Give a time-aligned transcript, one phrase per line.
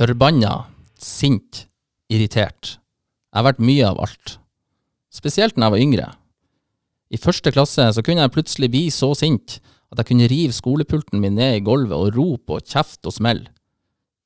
[0.00, 0.62] Forbanna,
[0.96, 1.66] sint,
[2.08, 2.78] irritert.
[3.28, 4.38] Jeg har vært mye av alt.
[5.12, 6.06] Spesielt når jeg var yngre.
[7.12, 9.58] I første klasse så kunne jeg plutselig bli så sint
[9.92, 13.52] at jeg kunne rive skolepulten min ned i gulvet og rope og kjefte og smelle.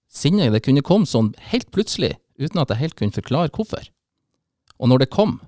[0.07, 3.91] Sinnet det kunne komme sånn helt plutselig, uten at jeg helt kunne forklare hvorfor.
[4.79, 5.41] Og når det kom,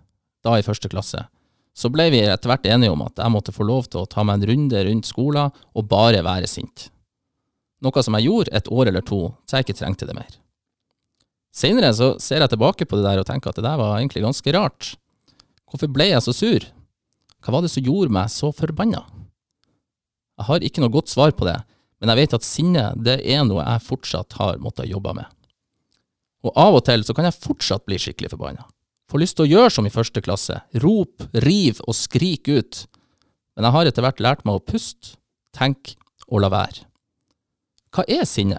[0.42, 1.22] da i første klasse,
[1.70, 4.26] så ble vi etter hvert enige om at jeg måtte få lov til å ta
[4.26, 6.88] meg en runde rundt skolen og bare være sint.
[7.84, 10.30] Noe som jeg gjorde et år eller to, så jeg ikke trengte det mer.
[11.56, 14.24] Senere så ser jeg tilbake på det der og tenker at det der var egentlig
[14.24, 14.94] ganske rart.
[15.68, 16.66] Hvorfor ble jeg så sur?
[17.44, 19.04] Hva var det som gjorde meg så forbanna?
[20.36, 21.56] Jeg har ikke noe godt svar på det,
[22.00, 25.28] men jeg vet at sinne det er noe jeg fortsatt har måttet jobbe med.
[26.44, 28.66] Og av og til så kan jeg fortsatt bli skikkelig forbanna.
[29.10, 32.82] Får lyst til å gjøre som i første klasse, rop, riv og skrik ut.
[33.56, 35.16] Men jeg har etter hvert lært meg å puste,
[35.56, 35.96] tenke
[36.26, 36.84] og la være.
[37.96, 38.58] Hva er sinne?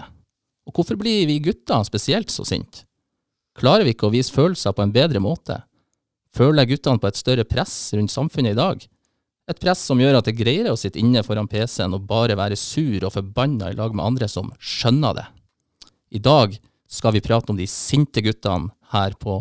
[0.65, 2.87] Og hvorfor blir vi gutter spesielt så sinte?
[3.57, 5.59] Klarer vi ikke å vise følelser på en bedre måte?
[6.33, 8.81] Føler guttene på et større press rundt samfunnet i dag?
[9.47, 12.57] Et press som gjør at det greier å sitte inne foran PC-en og bare være
[12.57, 15.27] sur og forbanna i lag med andre som skjønner det.
[16.17, 16.57] I dag
[16.89, 19.37] skal vi prate om de sinte guttene her på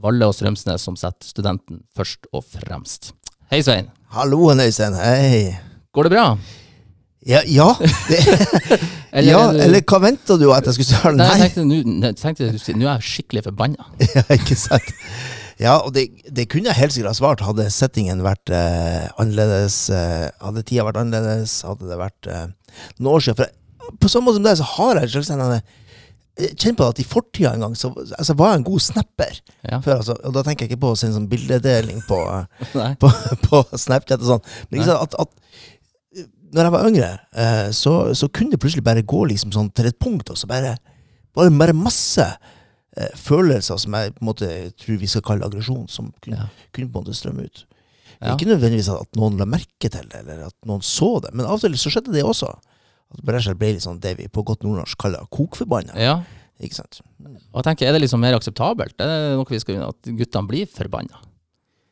[0.00, 3.12] Valle og Strømsnes som setter studenten først og fremst.
[3.50, 3.94] Hei, Svein.
[4.10, 4.98] Hallo, Øystein.
[4.98, 5.54] Hei.
[5.94, 6.26] Går det bra?
[7.26, 7.76] Ja, ja.
[8.10, 8.80] Det,
[9.12, 11.14] Eller ja er du- eller hva venta du at jeg skulle svare?
[11.18, 13.88] Nei, jeg tenkte, nå- jeg du skulle si, nå er jeg skikkelig forbanna.
[14.14, 14.92] Ja, ikke sant.
[15.60, 19.90] Ja, og det, det kunne jeg helt sikkert ha svart hadde settingen vært eh, annerledes.
[19.92, 22.46] Eh, hadde tida vært annerledes, hadde det vært eh,
[22.98, 23.36] noen år siden.
[23.42, 25.60] For på samme måte som deg, så har jeg slags sånn eh,
[26.40, 29.40] jeg kjenner på at i fortida en gang så altså, var jeg en god snapper.
[29.68, 29.80] Ja.
[29.84, 33.10] Før, altså, og da tenker jeg ikke på å sende sånn bildedeling på, eh, på,
[33.44, 34.48] på Snapchat og sånn.
[34.70, 35.79] Men ikke sant, at, at eh,
[36.54, 37.10] når jeg var yngre,
[37.44, 40.48] eh, så, så kunne det plutselig bare gå liksom sånn til et punkt, og så
[40.50, 40.76] bare,
[41.36, 44.48] bare, bare masse eh, følelser som jeg på en måte
[44.80, 46.48] tror vi skal kalle aggresjon, som kunne, Ja.
[46.74, 47.64] kunne på en måte strømme ut.
[48.20, 48.34] Ja.
[48.34, 51.56] Ikke nødvendigvis at noen la merke til det, eller at noen så det, men av
[51.56, 52.50] og til så skjedde det også.
[53.10, 55.96] At det ble litt sånn det vi på godt nordnorsk kaller kokforbanna.
[55.98, 56.20] Ja.
[56.60, 57.00] Ikke sant?
[57.24, 58.94] Og jeg tenker, Er det liksom mer akseptabelt?
[59.00, 61.22] Er det noe vi skal At guttene blir forbanna?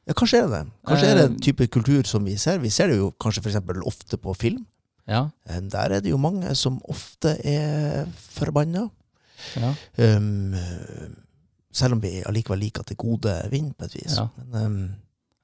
[0.09, 0.73] Ja, kanskje er det det.
[0.89, 2.59] Kanskje er det en Eh, type kultur som vi ser.
[2.63, 4.65] Vi ser det jo kanskje eksempel ofte på film.
[5.09, 5.27] Ja.
[5.49, 8.89] Eh, Der er det jo mange som ofte er forbanna.
[9.57, 9.75] ja.
[9.99, 10.55] Um,
[11.73, 14.17] selv om vi allikevel liker at det gode vinner, på et vis.
[14.17, 14.29] Ja.
[14.51, 14.95] Men um,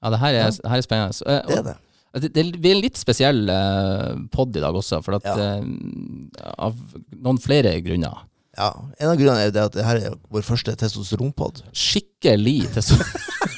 [0.03, 1.27] ja det her er, her er spennende.
[1.27, 1.77] Eh, det er det.
[2.15, 5.59] Det, det blir en litt spesiell uh, pod i dag også, for at, Ja.
[5.61, 6.75] uh, av
[7.23, 8.25] noen flere grunner.
[8.57, 8.69] Ja,
[9.01, 11.63] En av grunnene er jo det at det her er vår første testosteronpod.
[11.75, 12.95] Skikkelig testo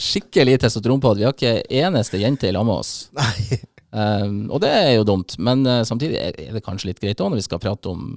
[0.00, 1.20] Skikkelig testosteronpod.
[1.20, 2.92] Vi har ikke eneste jente i lag med oss.
[3.16, 3.60] Nei.
[3.94, 7.30] Um, og det er jo dumt, men uh, samtidig er det kanskje litt greit òg
[7.30, 8.08] når vi skal prate om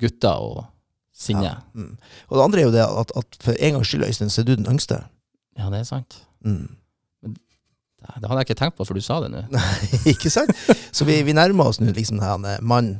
[0.00, 0.66] gutter og
[1.16, 1.46] sinne.
[1.46, 1.56] Ja.
[1.72, 1.94] Mm.
[2.28, 4.48] Og det andre er jo det at, at for en gangs skyld, Øystein, så er
[4.50, 5.00] du den yngste.
[5.56, 6.18] Ja, det er sant.
[6.44, 6.76] Mm.
[7.24, 9.46] Det det hadde jeg ikke tenkt på før du sa det nå.
[9.54, 9.74] Nei,
[10.12, 10.52] ikke sant?
[10.92, 12.98] Så vi, vi nærmer oss nå liksom denne her mann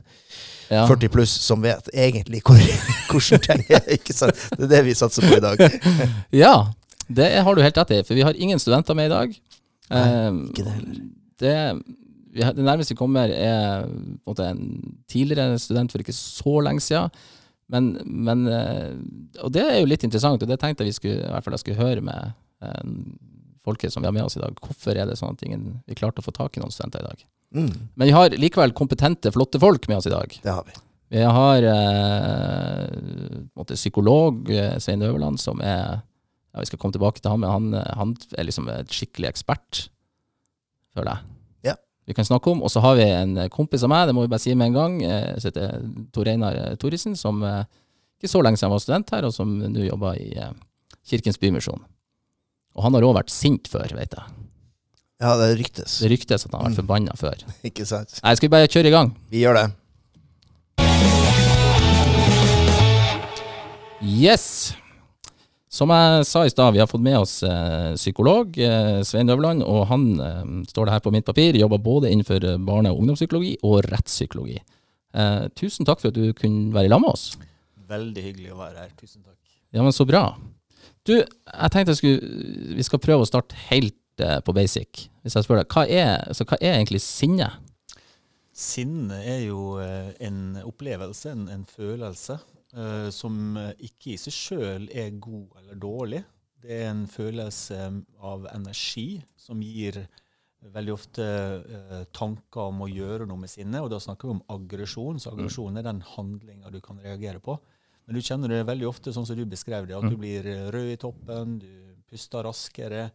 [0.73, 0.87] Ja.
[0.89, 2.57] 40 pluss som vet egentlig hvor,
[3.11, 3.85] hvordan ting er.
[3.99, 4.39] Ikke sant?
[4.57, 5.61] Det er det vi satser på i dag.
[6.45, 6.55] ja,
[7.17, 9.37] det har du helt rett i, for vi har ingen studenter med i dag.
[9.93, 11.01] Nei, Um, ikke det heller.
[11.43, 11.57] det,
[12.35, 16.55] vi har, det nærmeste vi kommer, er en, måte en tidligere student for ikke så
[16.65, 17.13] lenge siden.
[17.73, 18.93] Men, men eh,
[19.45, 21.57] Og det er jo litt interessant, og det tenkte jeg vi skulle, i hvert fall
[21.57, 22.33] jeg skulle høre med
[22.65, 22.83] eh,
[23.65, 24.57] folket som vi har med oss i dag.
[24.61, 27.09] Hvorfor er det sånn at ingen, vi klarte å få tak i noen studenter i
[27.09, 27.25] dag?
[27.55, 27.71] Mm.
[27.95, 30.37] Men vi har likevel kompetente, flotte folk med oss i dag.
[30.43, 30.77] Det har vi.
[31.15, 32.89] Vi har eh,
[33.71, 36.03] psykolog eh, Svein Øverland, som er
[36.55, 39.33] ja, Vi skal komme tilbake til han, men han, eh, han er liksom et skikkelig
[39.33, 39.89] ekspert,
[40.95, 41.31] føler jeg.
[41.71, 41.75] Ja.
[42.07, 42.63] Vi kan snakke om.
[42.63, 44.79] Og så har vi en kompis av meg, det må vi bare si med en
[44.79, 45.83] gang, eh, som heter
[46.15, 49.85] Tor Einar eh, Thoresen, som ikke så lenge siden var student her, og som nå
[49.89, 50.31] jobber i
[51.05, 51.83] Kirkens Bymisjon.
[52.75, 54.41] Og han har òg vært sint før, vet jeg.
[55.23, 55.99] Ja, det ryktes.
[56.03, 56.81] Det ryktes at han har vært Mm.
[56.83, 57.43] forbanna før.
[57.69, 58.21] Ikke sant?
[58.23, 59.13] Nei, skal vi bare kjøre i gang?
[59.31, 59.67] Vi gjør det.
[64.03, 64.75] Yes!
[65.75, 69.65] Som jeg sa i stad, vi har fått med oss eh, psykolog eh, Svein Øverland,
[69.67, 73.57] og han eh, står det her på mitt papir, jobber både innenfor barne- og ungdomspsykologi
[73.67, 74.61] og rettspsykologi.
[75.59, 77.37] Tusen takk for at du kunne være i lag med oss.
[77.91, 78.89] Veldig hyggelig å være her.
[78.99, 79.37] Tusen takk.
[79.75, 80.25] Ja, men så bra.
[81.07, 82.31] Du, jeg tenkte jeg skulle,
[82.75, 85.05] vi skal prøve å starte helt på basic.
[85.23, 87.51] Hvis jeg spør deg, hva er, altså, hva er egentlig sinne?
[88.55, 92.41] Sinne er jo en opplevelse, en, en følelse,
[92.77, 96.23] eh, som ikke i seg sjøl er god eller dårlig.
[96.65, 97.81] Det er en følelse
[98.25, 100.07] av energi som gir
[100.73, 104.45] veldig ofte uh, tanker om å gjøre noe med sinnet, og da snakker vi om
[104.55, 105.21] aggresjon.
[105.21, 107.59] Så aggresjon er den handlinga du kan reagere på.
[108.05, 110.67] Men du kjenner det veldig ofte sånn som du beskrev det, at du blir eh,
[110.73, 111.71] rød i toppen, du
[112.11, 113.09] puster raskere.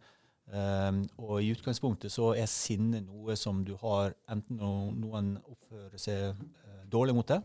[0.50, 6.32] Um, og i utgangspunktet så er sinne noe som du har enten noen oppfører seg
[6.34, 7.44] uh, dårlig mot deg,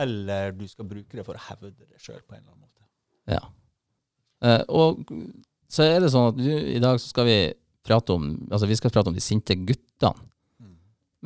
[0.00, 2.86] eller du skal bruke det for å hevde det sjøl på en eller annen måte.
[3.30, 3.42] Ja.
[4.40, 5.04] Eh, og
[5.70, 7.38] så er det sånn at du, i dag så skal vi
[7.86, 10.28] prate om altså vi skal prate om de sinte guttene.
[10.60, 10.76] Mm.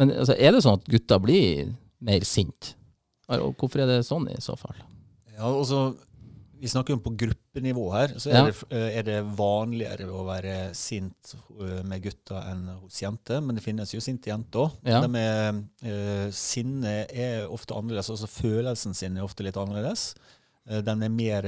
[0.00, 1.70] Men altså, er det sånn at gutter blir
[2.04, 2.74] mer sinte?
[3.32, 4.76] Og hvorfor er det sånn i så fall?
[5.32, 5.86] Ja, og så
[6.60, 8.14] Vi snakker jo om på gruppenivå her.
[8.18, 8.44] Så er, Ja.
[8.46, 13.40] det, eh, er det vanligere å være sint eh, med gutter enn hos jenter.
[13.42, 14.72] Men det finnes jo sinte jenter òg.
[14.84, 15.02] Ja.
[15.04, 18.10] Eh, sinne er ofte annerledes.
[18.10, 20.14] Altså følelsen sin er ofte litt annerledes.
[20.66, 21.42] Uh, er mer,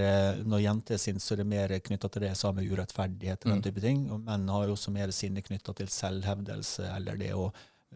[0.45, 3.47] Når jenter er sinte, så er det mer knytta til det jeg sa med urettferdighet.
[3.47, 3.63] og den Mm.
[3.63, 4.11] type ting.
[4.11, 7.51] Og menn har jo også mer sinne knytta til selvhevdelse eller det å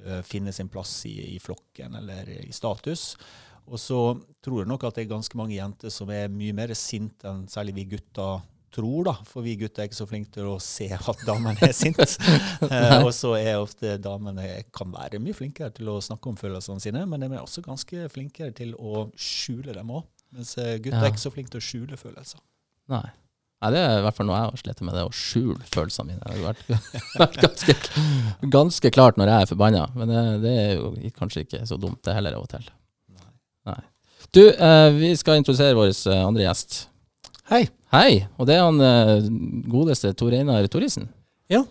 [0.06, 3.16] uh, finne sin plass i, i flokken eller i status.
[3.70, 3.98] Og så
[4.42, 7.44] tror jeg nok at det er ganske mange jenter som er mye mer sinte enn
[7.50, 8.40] særlig vi gutter
[8.74, 9.14] tror, da.
[9.26, 12.06] For vi gutter er ikke så flinke til å se at damene er sinte.
[12.70, 16.82] eh, og så er ofte damene kan være mye flinkere til å snakke om følelsene
[16.82, 20.06] sine, men de er også ganske flinkere til å skjule dem òg.
[20.34, 21.08] Mens eh, gutter Ja.
[21.08, 22.42] er ikke så flinke til å skjule følelser.
[22.90, 23.06] Nei.
[23.60, 26.14] Nei, det er i hvert fall noe jeg har slitt med, det å skjule følelsene
[26.14, 26.22] mine.
[26.24, 26.94] Det har vært,
[27.26, 27.74] vært ganske,
[28.54, 32.00] ganske klart når jeg er forbanna, men det, det er jo kanskje ikke så dumt
[32.06, 32.70] det heller av og til.
[34.30, 36.76] Du, eh, vi skal introdusere vår eh, andre gjest.
[37.50, 37.64] Hei.
[37.90, 39.24] Hei, og det er han eh,
[39.72, 41.08] godeste Tor Einar Thoresen.
[41.50, 41.64] Ja.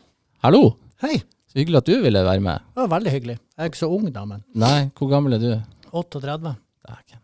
[0.44, 0.74] Hallo,
[1.04, 1.22] Hei.
[1.48, 2.66] så hyggelig at du ville være med.
[2.76, 3.38] Det var veldig hyggelig.
[3.40, 5.54] Jeg er ikke så ung, da, men Nei, hvor gammel er du?
[5.96, 6.52] 38.
[6.90, 7.22] Dæken.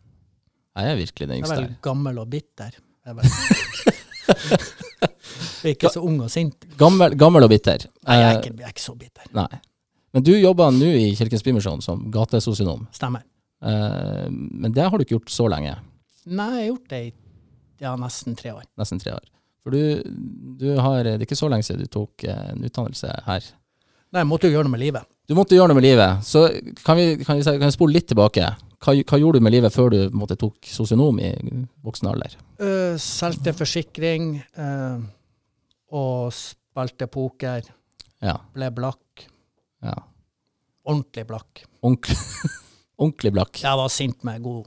[0.75, 2.71] Jeg er virkelig den Jeg er veldig vel gammel og bitter.
[5.65, 6.65] Jeg er ikke så ung og sint.
[6.79, 7.87] Gammel, gammel og bitter.
[8.05, 9.25] Nei, jeg er ikke, jeg er ikke så bitter.
[9.33, 9.59] nei.
[10.15, 12.85] Men du jobber nå i Kirkens Bymisjon som gatesosionom.
[12.95, 13.25] Stemmer.
[13.63, 15.77] Eh, men det har du ikke gjort så lenge.
[16.25, 17.13] Nei, jeg har gjort det i
[17.85, 18.65] ja, nesten tre år.
[18.79, 19.25] Nesten tre år.
[19.65, 20.03] For du,
[20.61, 23.51] du har, det er ikke så lenge siden du tok eh, en utdannelse her.
[24.13, 25.07] Nei, jeg måtte jo gjøre noe med livet.
[25.25, 26.21] Du måtte gjøre noe med livet.
[26.25, 26.45] Så
[26.85, 28.51] kan vi, kan vi, kan vi spole litt tilbake.
[28.85, 31.31] Hva, hva gjorde du med livet før du måtte, tok sosionom i
[31.83, 32.35] voksen alder?
[32.61, 35.01] Uh, Solgte forsikring uh,
[35.97, 37.65] og spilte poker.
[38.23, 38.37] Ja.
[38.53, 39.25] Ble blakk.
[39.85, 39.97] ja.
[40.85, 41.63] Ordentlig blakk.
[41.81, 42.15] Ordentlig,
[42.97, 43.61] ordentlig blakk.
[43.63, 44.65] Jeg var sint med god,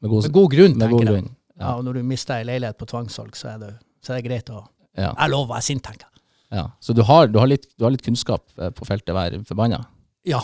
[0.00, 1.22] Med god, med god grunn, med god tenker jeg.
[1.22, 1.36] grunn.
[1.60, 3.70] Ja, og når du mister ei leilighet på tvangssalg, så er det,
[4.02, 4.62] så er det greit å
[4.96, 5.12] Ja.
[5.18, 6.22] Jeg lover å være sint, tenker jeg.
[6.58, 6.64] ja.
[6.80, 9.84] Så du har, du, har litt, du har litt kunnskap eh, på feltet vær forbanna?
[10.26, 10.40] Ja.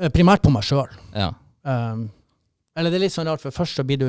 [0.00, 0.88] eh, Primært på meg sjøl.
[1.14, 1.32] Ja.
[1.62, 2.08] Um,
[2.76, 4.08] eller det er litt sånn rart, for først så blir du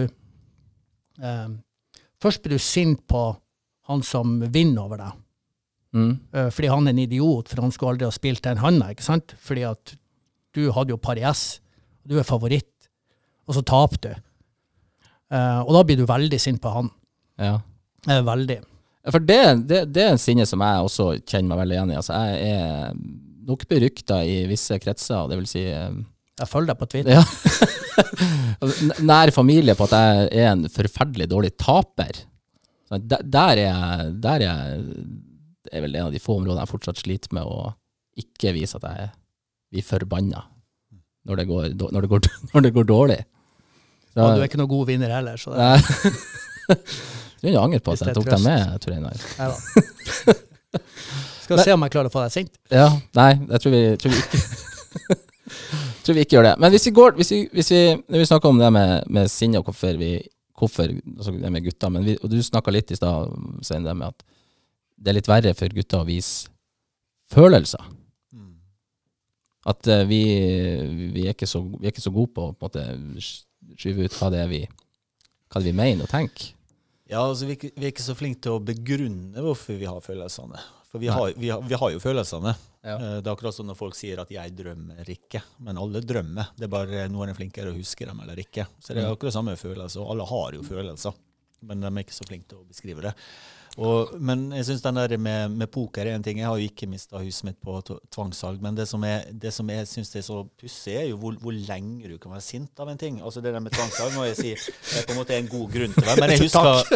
[1.21, 1.57] um,
[2.21, 3.21] Først blir du sint på
[3.89, 5.11] han som vinner over deg,
[5.93, 6.11] Mm.
[6.33, 9.03] uh, fordi han er en idiot, for han skulle aldri ha spilt den handa, ikke
[9.03, 9.33] sant?
[9.43, 9.95] Fordi at
[10.55, 11.59] du hadde jo par i S,
[12.07, 12.69] du er favoritt,
[13.47, 14.11] og så taper du.
[15.31, 16.91] Uh, og da blir du veldig sint på han.
[17.41, 17.59] ja.
[18.09, 18.57] Uh, veldig.
[19.09, 21.97] For det, det, det er en sinne som jeg også kjenner meg veldig igjen i.
[21.97, 22.97] Altså, jeg er
[23.49, 25.95] nok berykta i visse kretser, det vil si eh,
[26.41, 27.17] Jeg følger deg på Twitter.
[27.17, 27.23] ja.
[29.09, 32.21] Nær familie på at jeg er en forferdelig dårlig taper.
[32.85, 34.85] Så der, der er jeg der er jeg,
[35.65, 37.71] Det er vel en av de få områdene jeg fortsatt sliter med å
[38.21, 39.11] ikke vise at jeg
[39.71, 40.45] blir forbanna
[41.27, 43.19] når det går, når det går, når det går dårlig.
[44.11, 46.13] Så, ja, du er ikke noen god vinner heller, så det, Nei.
[47.41, 49.21] Jeg begynner å angre på at jeg tok deg med, Tor Einar.
[49.39, 50.35] Neida.
[51.41, 52.51] Skal Men- se om jeg klarer å få deg sint.
[52.69, 52.85] Ja,
[53.17, 54.41] nei, jeg tror vi, tror vi ikke
[56.05, 56.53] tror vi ikke gjør det.
[56.61, 59.31] Men hvis vi går hvis vi, hvis vi, Når vi snakker om det med, med
[59.31, 60.13] sinne og hvorfor vi
[60.61, 63.31] hvorfor, altså det med gutter, men vi, og du snakka litt i stad
[63.65, 64.25] Svein, det med at
[65.01, 66.51] det er litt verre for gutter å vise
[67.33, 67.81] følelser.
[69.69, 70.21] At uh, vi,
[71.13, 72.71] vi, er ikke så, vi er ikke så gode på å på
[73.77, 74.61] skyve ut hva det er vi,
[75.53, 76.55] hva vi mener og tenker.
[77.11, 80.61] Ja, altså vi, vi er ikke så flinke til å begrunne hvorfor vi har følelsene.
[80.91, 82.53] For vi har, vi, har, vi har jo følelsene.
[82.83, 82.95] Ja.
[82.97, 85.41] Eh, Det er akkurat som når folk sier at 'jeg drømmer ikke'.
[85.63, 86.51] Men alle drømmer.
[86.57, 88.65] Det er bare noen er flinkere å huske dem eller ikke.
[88.79, 89.15] Så det er Mm.
[89.15, 90.01] akkurat samme følelser.
[90.01, 91.13] Og alle har jo følelser,
[91.61, 93.13] men de er ikke så flinke til å beskrive det.
[93.77, 96.39] Og, men jeg synes den der med, med poker er en ting.
[96.41, 97.77] Jeg har jo ikke mista huset mitt på
[98.11, 98.59] tvangssalg.
[98.61, 101.55] Men det som, er, det som jeg syns er så pussig, er jo hvor, hvor
[101.55, 103.21] lenge du kan være sint av en ting.
[103.23, 105.71] Altså det der med tvangssalg må jeg si det er på en måte en god
[105.71, 106.17] grunn til det.
[106.19, 106.91] Men jeg husker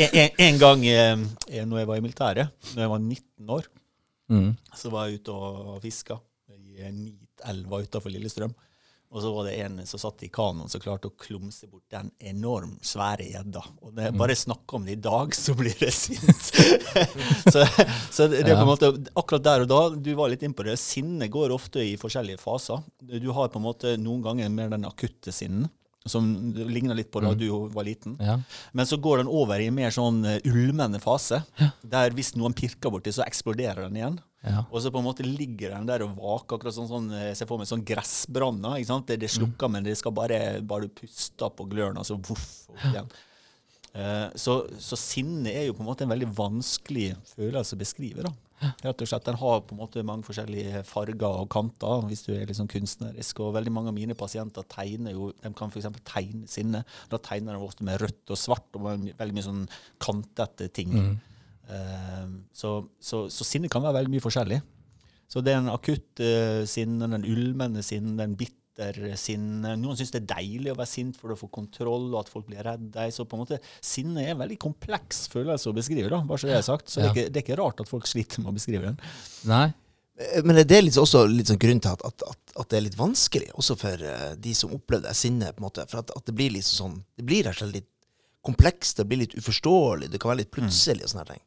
[0.00, 3.72] en, en, en gang eh, når jeg var i militæret, når jeg var 19 år,
[4.28, 4.56] Mm.
[4.74, 6.16] så var jeg ute og fiska
[6.50, 8.50] i Nitelva utafor Lillestrøm.
[9.16, 12.10] Og så var det en som satt i kanoen som klarte å klumse bort den
[12.20, 13.62] enormt svære gjedda.
[13.80, 16.50] Og det, jeg bare snakke om det i dag, så blir det sint.
[17.54, 17.64] så,
[18.12, 20.68] så det, det er på en måte akkurat der og da, du var litt innpå
[20.68, 22.84] det, sinnet går ofte i forskjellige faser.
[23.00, 25.70] Du har på en måte noen ganger mer den akutte sinnen.
[26.06, 28.12] Som ligner litt på da du var liten.
[28.22, 28.36] Ja.
[28.76, 31.40] Men så går den over i en mer sånn eh, ulmende fase.
[31.82, 34.20] Der hvis noen pirker borti, så eksploderer den igjen.
[34.46, 34.62] Ja.
[34.70, 37.48] Og så på en måte ligger den der og vaker, akkurat sånn, sånn eh, Se
[37.48, 38.78] for meg sånn gressbranner.
[38.78, 39.08] ikke sant?
[39.10, 42.46] Det, det slukker, men det skal bare, bare puste på glørne, altså så voff
[42.92, 43.10] igjen.
[43.96, 48.26] Eh, så, så sinne er jo på en måte en veldig vanskelig følelse å beskrive.
[48.26, 48.34] da.
[48.84, 52.32] Rett og slett, Den har på en måte mange forskjellige farger og kanter hvis du
[52.36, 53.40] er sånn kunstnerisk.
[53.44, 55.90] og Veldig mange av mine pasienter tegner jo, de kan f.eks.
[56.08, 56.84] tegne sinne.
[57.12, 59.64] Da tegner de ofte med rødt og svart og veldig mye sånn
[60.02, 60.94] kantete ting.
[60.96, 61.32] Eh,
[62.54, 64.60] så, så, så sinne kan være veldig mye forskjellig.
[65.26, 69.72] Så det er en akutt uh, sinne, den ulmende sinne, den bitter sinne.
[69.80, 72.46] Noen syns det er deilig å være sint for å få kontroll, og at folk
[72.50, 73.14] blir redd deg.
[73.14, 76.50] Så på en måte, sinne er en veldig kompleks følelse å beskrive, da, bare så
[76.50, 76.92] det er sagt.
[76.92, 79.00] Så det, er ikke, det er ikke rart at folk sliter med å beskrive den.
[79.48, 79.66] Nei.
[80.20, 82.78] Eh, Men er det litt, også litt sånn grunn til at, at, at, at det
[82.78, 85.56] er litt vanskelig, også for uh, de som opplever det sinnet?
[85.56, 87.80] på en måte, For at, at det blir litt sånn, det blir rett og slett
[87.80, 87.92] litt
[88.46, 91.42] komplekst, det blir litt uforståelig, det kan være litt plutselig og sånne ting.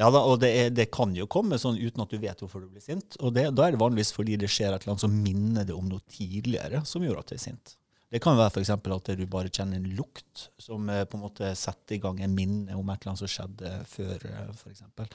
[0.00, 2.62] Ja da, og det, er, det kan jo komme sånn uten at du vet hvorfor
[2.62, 3.18] du blir sint.
[3.20, 5.76] Og det, da er det vanligvis fordi det skjer et eller annet som minner deg
[5.76, 7.74] om noe tidligere som gjorde at du er sint.
[8.10, 8.72] Det kan være f.eks.
[8.74, 12.32] at du bare kjenner en lukt som eh, på en måte setter i gang en
[12.34, 15.12] minne om et eller annet som skjedde før, eh, f.eks.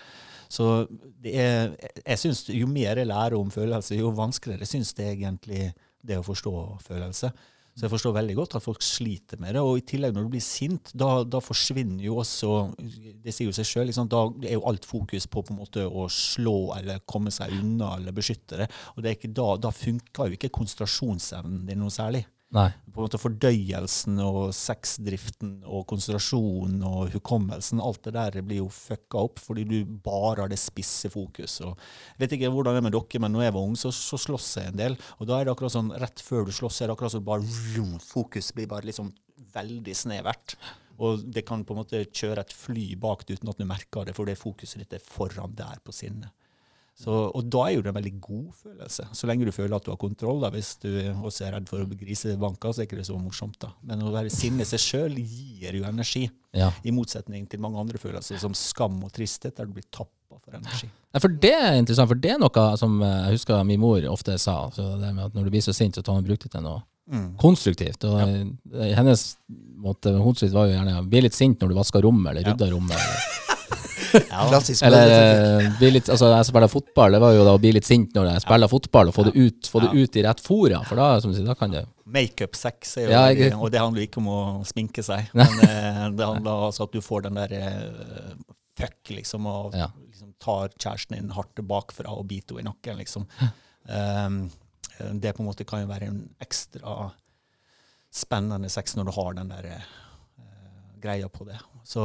[0.56, 0.70] Så
[1.26, 1.74] er,
[2.06, 5.74] jeg synes jo mer jeg lærer om følelser, jo vanskeligere syns det egentlig
[6.06, 7.34] det å forstå følelse.
[7.76, 9.62] Så jeg forstår veldig godt at folk sliter med det.
[9.66, 13.56] Og i tillegg, når du blir sint, da, da forsvinner jo også Det sier jo
[13.56, 13.90] seg sjøl.
[13.90, 17.52] Liksom, da er jo alt fokus på på en måte å slå eller komme seg
[17.60, 18.70] unna eller beskytte det.
[18.96, 22.70] Og det da, da funker jo ikke konsentrasjonsevnen din noe særlig Nei.
[22.94, 28.70] på en måte fordøyelsen og sexdriften og konsentrasjonen og hukommelsen, alt det der blir jo
[28.72, 29.76] fucka opp fordi du
[30.06, 31.58] bare har det spisse fokus.
[31.60, 34.20] Jeg vet ikke hvordan det er med dere, men når jeg var ung, så, så
[34.22, 34.98] slåss jeg en del.
[35.20, 37.44] Og da er det akkurat sånn, rett før du slåss, er det akkurat sånn bare
[38.06, 39.12] Fokus blir bare liksom
[39.56, 40.56] veldig snevert.
[41.04, 44.08] Og det kan på en måte kjøre et fly bak deg uten at du merker
[44.08, 46.32] det, for det fokuset ditt er foran der på sinnet.
[46.96, 49.06] Så, og da er jo det en veldig god følelse.
[49.12, 50.40] Så lenge du føler at du har kontroll.
[50.40, 50.90] da, Hvis du
[51.28, 53.58] også er redd for å bli grisebanka, så er ikke det så morsomt.
[53.60, 53.74] da.
[53.84, 56.30] Men å være sinne seg sjøl gir jo energi.
[56.56, 56.72] Ja.
[56.88, 60.56] I motsetning til mange andre følelser, som skam og tristhet, der du blir tappa for
[60.56, 60.88] energi.
[61.12, 64.08] Ja, for det er interessant, for det er noe som eh, jeg husker min mor
[64.12, 64.62] ofte sa.
[64.72, 66.84] Så det med at når du blir så sint, så tar hun bruk til noe
[67.38, 68.04] konstruktivt.
[68.08, 68.96] Og ja.
[68.98, 69.36] hennes
[69.78, 72.96] måte var jo gjerne å bli litt sint når du vasker rommet, eller rydder rommet.
[72.98, 73.35] Eller,
[74.52, 77.72] Klassisk eller eh, bli litt, altså jeg spiller fotball, det var jo da å bli
[77.76, 80.44] litt sint når jeg spiller fotball, og få det ut, få det ut i rett
[80.46, 83.72] fora, for da, som du sier, da kan det Makeup-sex, er jo Ja, jeg- og
[83.74, 85.32] det handler ikke om å sminke seg.
[85.38, 88.36] Men eh, det handler altså at du får den der eh,
[88.78, 89.88] fuck, liksom, og Ja.
[90.12, 93.26] liksom tar kjæresten din hardt bakfra og biter henne i nakken, liksom.
[93.90, 94.38] Um,
[95.20, 97.10] det på en måte kan jo være en ekstra
[98.16, 101.58] spennende sex når du har den der uh, greia på det.
[101.86, 102.04] Så,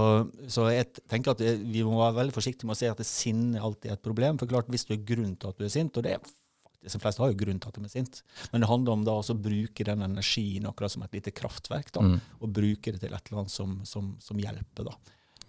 [0.52, 3.62] så jeg tenker at vi må være veldig forsiktige med å si at det sinne
[3.64, 4.36] alltid er et problem.
[4.40, 6.96] For klart, hvis du er grunn til at du er sint, og det er faktisk
[6.96, 8.22] de fleste har jo grunn til at de er sint,
[8.52, 12.04] men det handler om da å bruke den energien akkurat som et lite kraftverk, da,
[12.40, 14.88] og bruke det til et eller annet som, som, som hjelper.
[14.88, 14.96] da.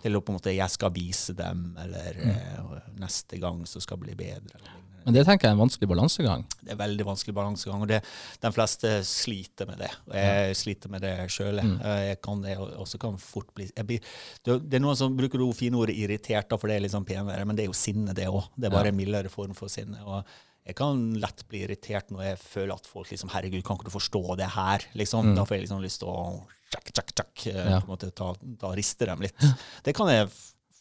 [0.01, 2.99] Til å på en måte 'jeg skal vise dem', eller mm.
[2.99, 4.59] 'neste gang så skal det bli bedre'.
[4.59, 4.90] Eller.
[5.05, 6.43] Men det tenker jeg er en vanskelig balansegang.
[6.61, 8.01] Det er veldig vanskelig balansegang, og det,
[8.43, 9.89] de fleste sliter med det.
[10.09, 11.61] Og jeg sliter med det sjøl.
[11.61, 14.13] Jeg kan det, også kan fort bli jeg blir,
[14.45, 17.45] det, er noen som bruker det fine ordet 'irritert', for det er litt sånn penere,
[17.45, 18.43] men det er jo sinne, det òg.
[18.55, 19.99] Det er bare en mildere form for sinne.
[20.05, 20.23] og
[20.61, 23.97] jeg kan lett bli irritert når jeg føler at folk liksom 'Herregud, kan ikke du
[23.97, 25.35] forstå det her?' liksom.
[25.35, 27.79] Da får jeg liksom lyst til å tjakk, tjakk, tjakk, eh, Ja.
[27.81, 29.35] på en måte ta, ta riste dem litt.
[29.83, 30.29] Det kan jeg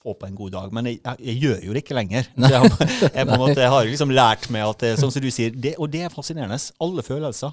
[0.01, 2.29] få på en god dag, men jeg, jeg, jeg gjør jo det ikke lenger.
[2.51, 2.71] Jeg,
[3.15, 6.07] jeg, måte, har liksom lært meg at det, sånn som du sier, det, og det
[6.07, 6.57] er fascinerende.
[6.81, 7.53] Alle følelser,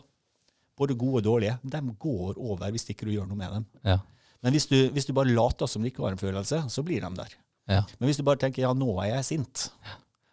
[0.79, 3.65] både gode og dårlige, de går over hvis ikke du gjør noe med dem.
[3.87, 3.97] Ja.
[4.45, 7.03] Men hvis du, hvis du bare later som det ikke var en følelse, så blir
[7.03, 7.35] de der.
[7.67, 7.81] Ja.
[7.99, 9.67] Men hvis du bare tenker ja, nå er jeg sint,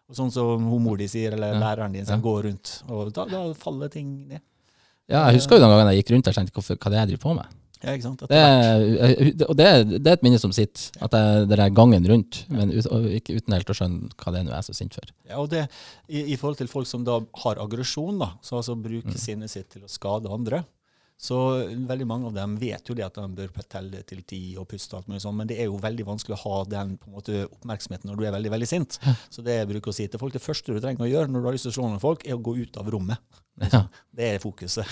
[0.05, 3.27] og sånn som hun mor di sier, eller læreren din som går rundt, og da,
[3.31, 4.45] da faller ting ned.
[5.09, 7.15] ja, jeg husker jo den gangen jeg gikk rundt og tenkte hva det er jeg
[7.15, 7.61] driver på med.
[7.85, 8.25] Ja, ikke sant?
[8.31, 8.85] Det er,
[9.47, 12.73] og det det er et minne som sitter, at jeg, det er gangen rundt, men
[12.73, 12.89] ut,
[13.19, 15.13] ikke uten helt å skjønne hva det er nå jeg er så sint for.
[15.29, 15.67] Ja, og det,
[16.09, 19.69] i, I forhold til folk som da har aggresjon, da, så altså bruker sinnet sitt
[19.75, 20.65] til å skade andre,
[21.21, 21.37] Så
[21.89, 24.97] veldig mange av dem vet jo det at de bør telle til ti og puste
[24.97, 27.15] og alt mulig sånn, men det er jo veldig vanskelig å ha den på en
[27.17, 28.99] måte, oppmerksomheten når du er veldig veldig sint.
[29.33, 31.41] Så det jeg bruker å si til folk, det første du trenger å gjøre når
[31.41, 33.41] du har lyst til å slå noen folk, er å gå ut av rommet.
[33.63, 33.85] Ja.
[34.11, 34.91] Det er fokuset.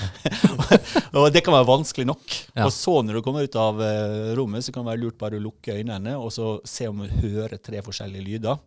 [1.19, 2.25] og det kan være vanskelig nok.
[2.55, 2.69] Ja.
[2.69, 5.41] Og så når du kommer ut av eh, rommet, så kan det være lurt bare
[5.41, 8.63] å lukke øynene og så se om du hører tre forskjellige lyder.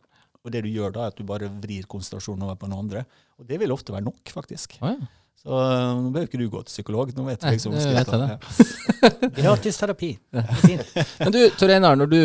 [0.46, 3.06] Og det du gjør da, er at du bare vrir konsentrasjonen over på noen andre.
[3.40, 4.78] Og det vil ofte være nok, faktisk.
[4.84, 5.25] Oh, ja.
[5.42, 7.12] Så eh, nå behøver ikke du gå til psykolog.
[7.16, 10.12] Nå vet du liksom jeg Gratis terapi.
[10.66, 10.94] Fint.
[11.22, 12.20] Men du, Tor Einar, når du,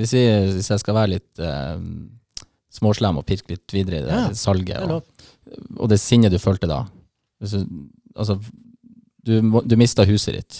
[0.00, 1.76] hvis jeg, hvis jeg skal være litt eh,
[2.78, 5.28] småslem og pirke litt videre i det Ja, salget, Det og,
[5.78, 6.82] og det sinnet du følte da
[7.38, 7.84] hvis du,
[8.18, 8.34] Altså,
[9.22, 10.56] du, du mista huset ditt.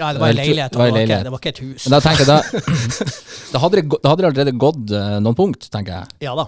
[0.00, 0.72] Ja, det var ei leilighet.
[0.72, 1.26] det var leilighet.
[1.26, 1.84] det var ikke et hus.
[1.84, 2.38] Men da tenker jeg da,
[3.52, 6.14] da hadde det, da hadde det allerede gått eh, noen punkt, tenker jeg.
[6.24, 6.46] Ja da.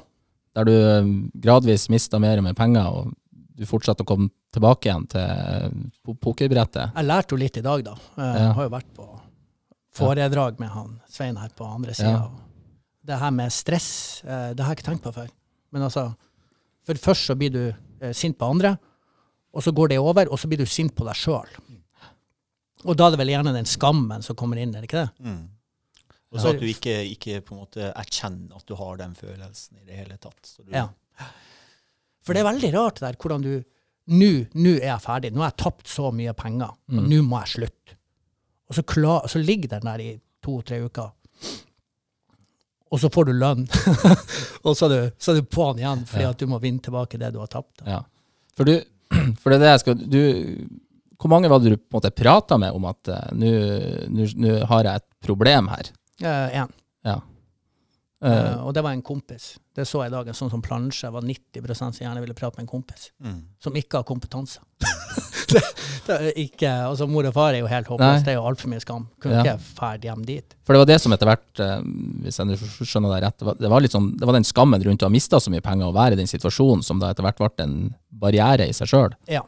[0.56, 1.10] Der du eh,
[1.44, 3.12] gradvis mista mer og mer penger, og
[3.60, 6.94] du fortsatte å komme tilbake igjen til pokerbrettet.
[6.94, 7.94] Jeg lærte jo litt i dag, da.
[8.16, 8.52] Jeg Ja.
[8.56, 9.08] har jo vært på
[9.94, 12.10] foredrag med han Svein her på andre sida.
[12.10, 12.30] Ja.
[13.04, 15.28] Det her med stress, eh, det har jeg ikke tenkt på før.
[15.72, 16.14] Men altså,
[16.86, 18.76] for først så blir du eh, sint på andre,
[19.54, 21.48] og så går det over, og så blir du sint på deg sjøl.
[22.84, 25.24] Og da er det vel gjerne den skammen som kommer inn, er det ikke det?
[25.24, 25.48] Mm.
[26.34, 29.78] Og så at du ikke, ikke på en måte erkjenner at du har den følelsen
[29.78, 30.40] i det hele tatt.
[30.42, 30.88] Så du, Ja.
[32.24, 33.64] For det er veldig rart det der hvordan du
[34.06, 35.30] Nå er jeg ferdig.
[35.32, 37.06] Nå har jeg tapt så mye penger, og Mm.
[37.08, 37.96] nå må jeg slutte.
[38.68, 41.10] Og så, klar, så ligger den der i to-tre uker.
[42.92, 43.64] Og så får du lønn.
[44.64, 46.30] og så er, du, så er du på'n igjen fordi Ja.
[46.30, 47.82] at du må vinne tilbake det du har tapt.
[47.88, 48.02] Ja.
[48.56, 48.76] For, du,
[49.40, 50.20] for det er det jeg skal du,
[51.18, 54.84] Hvor mange var det du på en måte prata med om at eh, nå har
[54.84, 55.90] jeg et problem her?
[56.22, 56.72] Eh, en.
[57.04, 57.18] Ja.
[58.24, 59.58] Eh, og det var en kompis.
[59.76, 60.28] Det så jeg i dag.
[60.30, 63.10] En sånn som plansje var 90 som gjerne ville prate med en kompis.
[63.20, 63.42] Mm.
[63.60, 64.62] Som ikke har kompetanse.
[65.52, 65.60] det,
[66.06, 68.24] det ikke, altså Mor og far er jo helt håpløst.
[68.24, 69.04] Det er jo altfor mye skam.
[69.20, 69.42] Kunne Ja.
[69.44, 70.56] ikke ferd hjem dit.
[70.64, 71.82] for det var det som etter hvert, eh,
[72.24, 75.02] hvis jeg skjønner deg rett, det var, det var, sånn, det var den skammen rundt
[75.04, 77.36] å ha mista så mye penger og være i den situasjonen som da etter hvert
[77.42, 77.76] ble en
[78.08, 79.12] barriere i seg sjøl.
[79.28, 79.42] Ja.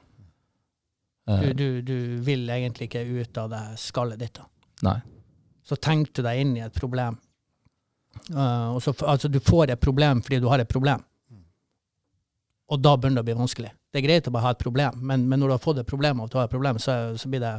[1.29, 4.35] Eh, Du, du, du vil egentlig ikke ut av det skallet ditt.
[4.37, 4.45] da.
[4.91, 5.01] nei.
[5.67, 7.17] Så tenkte du deg inn i et problem.
[8.27, 11.05] Og så, altså, du får et problem fordi du har et problem.
[12.67, 13.71] Og da begynner det å bli vanskelig.
[13.93, 15.89] Det er greit å bare ha et problem, men, men når du har fått et
[15.89, 17.55] problem at du har et problem, så, så blir det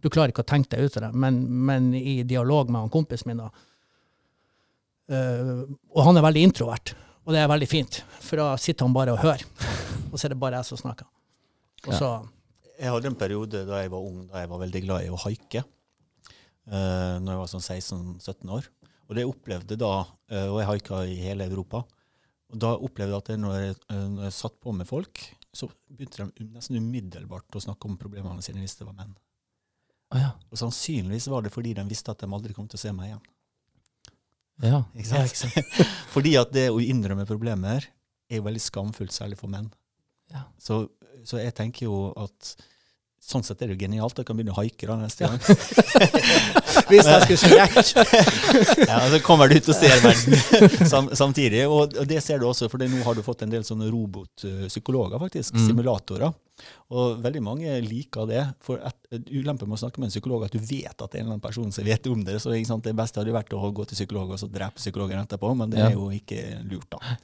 [0.00, 1.10] Du klarer ikke å tenke deg ut av det.
[1.12, 3.50] Men, men i dialog med han kompisen min, da
[5.12, 6.94] uh, Og han er veldig introvert,
[7.26, 9.44] og det er veldig fint, for da sitter han bare og hører.
[10.10, 11.10] og så er det bare jeg som snakker.
[11.88, 12.12] Og Ja.
[12.80, 15.18] Jeg hadde en periode da jeg var ung, da jeg var veldig glad i å
[15.20, 15.60] haike.
[16.70, 18.70] Uh, når jeg var sånn 16-17 år.
[19.10, 19.94] Og det opplevde da,
[20.30, 21.82] eh, og jeg haika i hele Europa,
[22.50, 25.22] og da opplevde jeg at jeg, når, jeg, eh, når jeg satt på med folk,
[25.54, 29.16] så begynte de nesten umiddelbart å snakke om problemene sine hvis det var menn.
[30.10, 30.30] Ah, ja.
[30.50, 33.10] Og sannsynligvis var det fordi de visste at de aldri kom til å se meg
[33.10, 33.24] igjen.
[34.66, 34.80] ja.
[34.94, 35.74] Ikke sant?
[36.14, 37.86] fordi at det å innrømme problemer
[38.30, 39.70] er jo veldig skamfullt, særlig for menn.
[40.30, 40.44] Ja.
[40.62, 40.84] Så,
[41.26, 42.54] så jeg tenker jo at
[43.20, 44.16] sånn sett er det jo genialt.
[44.16, 45.38] Jeg kan begynne å haike da neste gang.
[46.90, 47.92] Hvis jeg skulle rett.
[48.90, 51.66] ja, Så kommer du ut og ser verden sam, samtidig.
[51.68, 55.20] Og, og det ser du også, for nå har du fått en del sånne robotpsykologer,
[55.22, 55.54] faktisk.
[55.54, 55.66] Mm.
[55.68, 56.32] Simulatorer.
[56.92, 58.42] Og veldig mange liker det.
[58.64, 58.98] For et,
[59.30, 61.36] ulempe med å snakke med en psykolog at du vet at det er en eller
[61.36, 62.38] annen person som vet om det.
[62.42, 65.72] Så det beste hadde vært å gå til psykolog og så drepe psykologen etterpå, men
[65.72, 67.18] det er jo ikke lurt, da.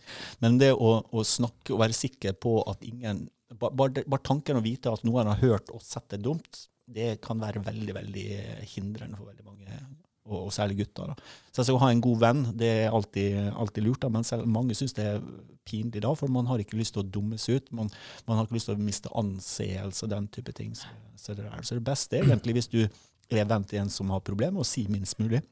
[0.45, 4.65] Men det å, å snakke og være sikker på at ingen Bare, bare tanken å
[4.65, 8.27] vite at noen har hørt og sett det dumt, det kan være veldig, veldig
[8.73, 9.79] hindrende for veldig mange
[10.27, 11.13] og, og særlig gutter.
[11.13, 11.35] Da.
[11.53, 14.49] Så altså, å ha en god venn det er alltid, alltid lurt, da, men selv
[14.51, 15.25] mange syns det er
[15.67, 17.71] pinlig da, for man har ikke lyst til å dummes ut.
[17.75, 17.91] Man,
[18.29, 20.75] man har ikke lyst til å miste anseelse og den type ting.
[20.79, 21.67] Så, så, det, er.
[21.67, 24.69] så det beste er egentlig hvis du er venn til en som har problemer, og
[24.69, 25.43] sier minst mulig.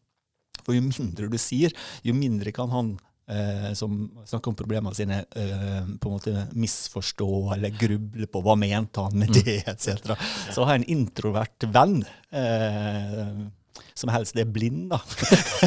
[0.63, 1.75] For jo mindre du sier,
[2.07, 2.95] jo mindre kan han
[3.29, 8.57] eh, som snakker om problemene sine, eh, på en måte misforstå eller gruble på hva
[8.61, 10.15] mente han med det, etc.
[10.55, 13.45] Så har jeg en introvert venn eh,
[13.95, 15.01] som helst er blind, da.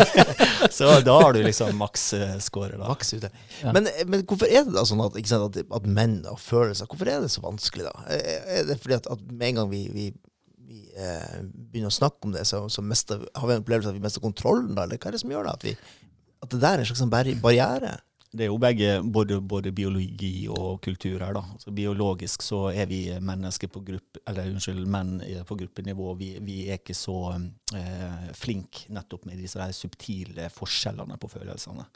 [0.77, 2.87] så da har du liksom maks eh, da.
[2.87, 3.31] Maks ute.
[3.63, 3.73] Ja.
[3.75, 6.89] Men, men hvorfor er det da sånn at, sant, at, at menn har følelser?
[6.91, 8.07] Hvorfor er det så vanskelig, da?
[8.11, 10.09] Er er det fordi at, at med en gang vi, vi,
[10.67, 13.95] vi eh, begynner å snakke om det, så, så mester, har vi en opplevelse av
[13.95, 14.83] at vi mister kontrollen, da?
[14.83, 15.55] Eller hva er det som gjør det?
[15.55, 15.77] At, vi,
[16.47, 17.97] at det der er en slags sånn barriere?
[18.27, 21.31] Det er jo begge, både, både biologi og kultur her.
[21.33, 21.43] da.
[21.55, 26.11] Altså, biologisk så er vi mennesker på gruppe, eller unnskyld, menn på gruppenivå.
[26.19, 31.87] Vi, vi er ikke så eh, flinke nettopp med disse der subtile forskjellene på følelsene.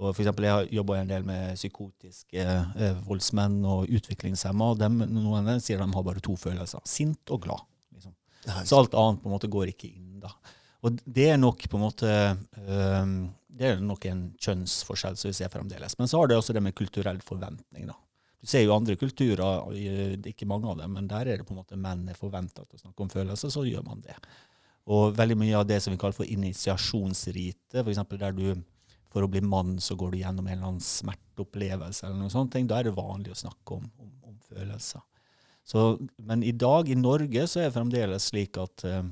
[0.00, 4.72] Og for eksempel, jeg har jobba en del med psykotiske eh, voldsmenn og utviklingshemma.
[4.72, 6.82] og dem, Noen av sier de har bare to følelser.
[6.88, 7.66] Sint og glad.
[7.94, 8.14] Liksom.
[8.66, 10.18] Så alt annet på en måte går ikke inn.
[10.22, 10.34] da.
[10.86, 13.18] Og det er nok på en måte øhm,
[13.58, 15.96] det er nok en kjønnsforskjell som vi ser fremdeles.
[15.98, 17.88] Men så har det også det med kulturell forventning.
[17.90, 17.96] da.
[18.40, 19.42] Du ser jo andre kulturer,
[19.76, 22.64] er ikke mange av dem, men der er det på en måte menn er forventa
[22.64, 24.16] til å snakke om følelser, så gjør man det.
[24.90, 28.00] Og veldig mye av det som vi kaller for initiasjonsrite, f.eks.
[28.16, 28.46] der du
[29.10, 32.54] for å bli mann så går du gjennom en eller annen smerteopplevelse, eller noen sånne
[32.54, 35.02] ting, da er det vanlig å snakke om, om, om følelser.
[35.66, 35.84] Så,
[36.16, 39.02] men i dag i Norge så er det fremdeles slik at eh,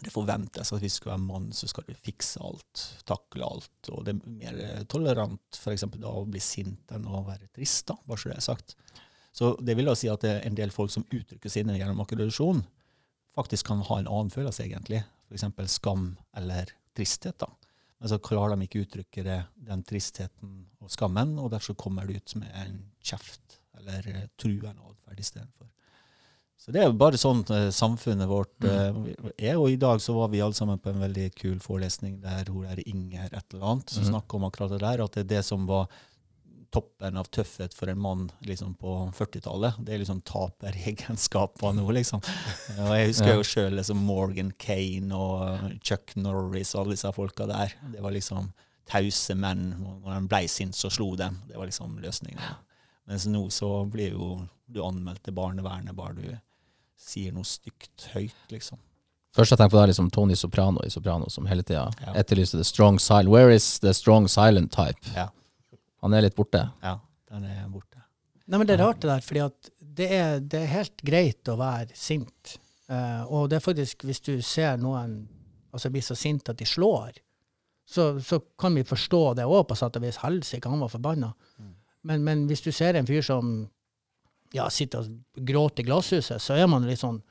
[0.00, 3.90] det forventes at hvis du skal være mann, så skal du fikse alt, takle alt.
[3.92, 7.50] Og det er mer eh, tolerant for eksempel da å bli sint enn å være
[7.52, 8.76] trist, da, bare så det er sagt.
[9.32, 12.00] Så det vil da si at det er en del folk som uttrykker sinne gjennom
[12.04, 12.64] akkredisjon,
[13.36, 15.02] faktisk kan ha en annen følelse, egentlig.
[15.28, 15.46] F.eks.
[15.72, 17.38] skam eller tristhet.
[17.40, 17.48] da.
[18.02, 22.08] Men så klarer de ikke å uttrykke det, den tristheten og skammen, og derfor kommer
[22.08, 25.70] det ut med en kjeft eller eh, truende atferd istedenfor.
[26.62, 28.94] Så det er jo bare sånn eh, samfunnet vårt eh,
[29.34, 29.56] er.
[29.58, 32.68] Og i dag så var vi alle sammen på en veldig kul forelesning der hun
[32.68, 35.30] der Inger et eller annet som snakker snakka om akkurat det der, at det er
[35.32, 35.88] det som var
[36.72, 39.80] toppen av tøffhet for en mann liksom på 40-tallet.
[39.84, 42.22] Det er liksom taperegenskaper nå, liksom.
[42.78, 43.34] Og jeg husker Ja.
[43.36, 47.74] jo sjøl liksom Morgan Kane og Chuck Norris og alle disse folka der.
[47.92, 48.52] Det var liksom
[48.88, 49.74] tause menn.
[49.82, 51.28] Når de blei sint, så slo de.
[51.50, 52.56] Det var liksom løsningen.
[53.10, 54.30] Mens nå så blir jo
[54.72, 56.38] du anmeldt til barnevernet bare du
[57.02, 58.78] sier noe stygt høyt, liksom.
[59.32, 62.12] Først jeg tenker på det er liksom Tony Soprano i Soprano, som hele tida Ja.
[62.20, 63.30] etterlyser the strong silent.
[63.32, 65.00] Where is the strong silent type?
[65.16, 65.30] Ja.
[66.02, 66.66] Han er litt borte.
[66.82, 66.98] Ja,
[67.30, 68.02] han er borte.
[68.46, 71.48] Nei, men det er rart det der, fordi at det er, det er helt greit
[71.48, 72.56] å være sint.
[72.90, 75.22] Uh, og det er faktisk, hvis du ser noen
[75.72, 77.16] altså bli så sint at de slår,
[77.88, 80.18] så, så kan vi forstå det òg, på sett og vis.
[80.20, 81.32] Helsike, han var forbanna.
[82.02, 83.52] Men, men hvis du ser en fyr som
[84.52, 87.22] ja, sitter og gråter i glasshuset, så er man litt sånn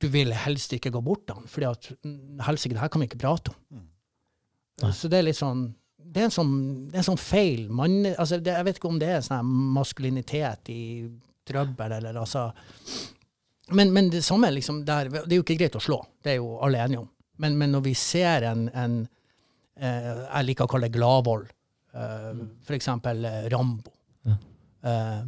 [0.00, 3.00] Du vil helst ikke gå bort til han, fordi at mm, helsike, det her kan
[3.00, 3.78] vi ikke prate om.
[3.78, 4.92] Mm.
[4.92, 5.68] Så det er litt sånn
[6.14, 6.54] det er en sånn,
[6.92, 7.64] det er en sånn feil.
[7.74, 10.82] Man, altså det, jeg vet ikke om det er sånn maskulinitet i
[11.48, 12.50] trøbbel, eller altså
[13.72, 16.36] Men, men det samme liksom der, Det er jo ikke greit å slå, det er
[16.36, 17.08] jo alle enige om.
[17.40, 18.98] Men, men når vi ser en, en
[19.80, 21.48] eh, Jeg liker å kalle det gladvold.
[21.94, 23.94] Eh, for eksempel eh, Rambo.
[24.28, 24.36] Ja.
[24.90, 25.22] Eh,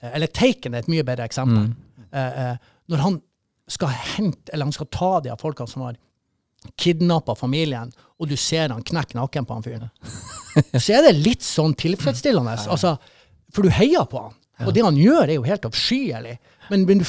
[0.00, 1.70] eller Taken er et mye bedre eksempel.
[1.70, 2.04] Mm.
[2.12, 3.20] Eh, eh, når han
[3.68, 5.98] skal hente, eller han skal ta de av folkene som har
[6.80, 9.90] kidnappa familien, og du ser han knekke nakken på han fyren,
[10.82, 12.56] så er det litt sånn tilfredsstillende.
[12.70, 12.96] Altså,
[13.54, 14.38] for du heier på han.
[14.66, 16.38] Og det han gjør, er jo helt avskyelig.
[16.72, 17.06] Men, men du,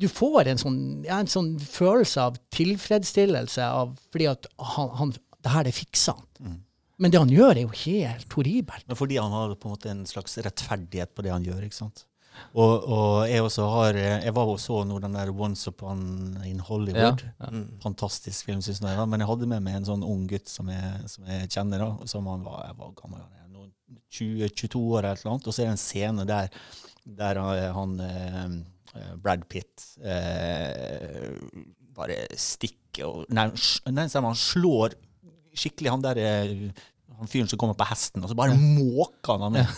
[0.00, 5.12] du får en sånn, ja, en sånn følelse av tilfredsstillelse av, fordi at han, han,
[5.44, 6.56] det her, det fikser han.
[7.02, 8.86] Men det han gjør, er jo helt horribelt.
[8.90, 11.64] Men fordi han har på en måte en slags rettferdighet på det han gjør.
[11.66, 12.04] ikke sant?
[12.54, 16.60] Og, og jeg også har Jeg var og så nå den der Once Upon in
[16.60, 17.22] Hollywood.
[17.22, 17.62] Ja, ja.
[17.82, 18.96] Fantastisk film, synes jeg.
[18.98, 19.06] da.
[19.06, 21.82] Men jeg hadde med meg en sånn ung gutt som jeg, som jeg kjenner.
[21.84, 23.72] da, og som han var, Jeg var gammel, han er noen
[24.10, 25.46] 20-22 år eller eller annet.
[25.46, 26.60] Og så er det en scene der,
[27.22, 28.60] der han, han
[28.94, 31.34] eh, Brad Pitt eh,
[31.94, 33.48] bare stikker og Nei,
[33.90, 34.94] nei han slår
[35.56, 36.54] skikkelig han der eh,
[37.18, 39.68] han fyren som kommer på hesten, og så bare måker han han ja.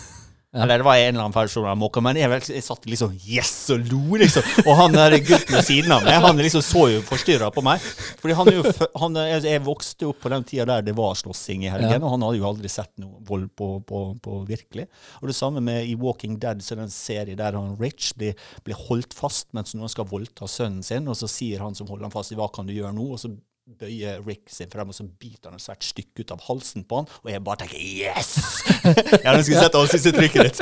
[0.56, 0.62] Ja.
[0.62, 3.10] Eller det var en eller annen person av måka, men jeg, vel- jeg satt liksom
[3.28, 4.46] yes og lo, liksom.
[4.62, 7.82] Og han der gutten ved siden av meg, han liksom så jo forstyrra på meg.
[8.22, 8.62] Fordi han er jo,
[9.02, 12.00] han, jeg vokste opp på den tida der det var slåssing i helgen, Ja.
[12.00, 14.86] og han hadde jo aldri sett noe vold på, på, på virkelig.
[15.20, 18.14] Og det samme med i Walking Dead, så er det en serie der han Rich
[18.16, 18.32] blir,
[18.64, 22.08] blir holdt fast mens noen skal voldta sønnen sin, og så sier han som holder
[22.08, 23.10] han fast, hva kan du gjøre nå?
[23.12, 23.34] Og så
[23.66, 27.00] bøyer Rick sin frem, og så biter han et svært stykke ut av halsen på
[27.00, 28.28] han, og jeg bare tenker yes!
[28.86, 30.60] jeg hadde skulle sett ansiktsuttrykket ditt.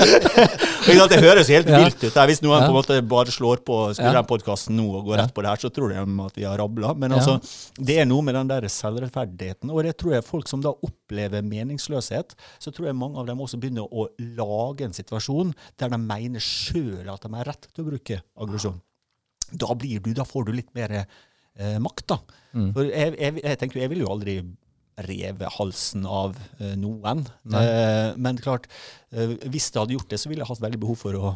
[1.12, 1.82] Det høres helt Ja.
[1.84, 2.16] vilt ut.
[2.30, 2.66] Hvis noen Ja.
[2.66, 4.12] på en måte bare slår på Ja.
[4.16, 6.56] den podkasten nå og går rett på det her, så tror de at vi har
[6.58, 6.94] rabla.
[6.96, 7.36] Men altså,
[7.76, 9.70] det er noe med den der selvrettferdigheten.
[9.70, 13.38] Og det tror jeg folk som da opplever meningsløshet, så tror jeg mange av dem
[13.38, 17.84] også begynner å lage en situasjon der de mener sjøl at de har rett til
[17.84, 18.80] å bruke aggresjon.
[19.52, 21.04] Da blir du, da får du litt mer
[21.58, 22.20] eh, makt, da.
[22.54, 22.70] Mm.
[22.76, 24.38] For jeg, jeg, jeg tenker jeg vil jo aldri
[25.08, 27.24] reve halsen av eh, noen.
[27.50, 28.68] Eh, men klart,
[29.10, 31.34] eh, hvis jeg hadde gjort det, så ville jeg hatt veldig behov for å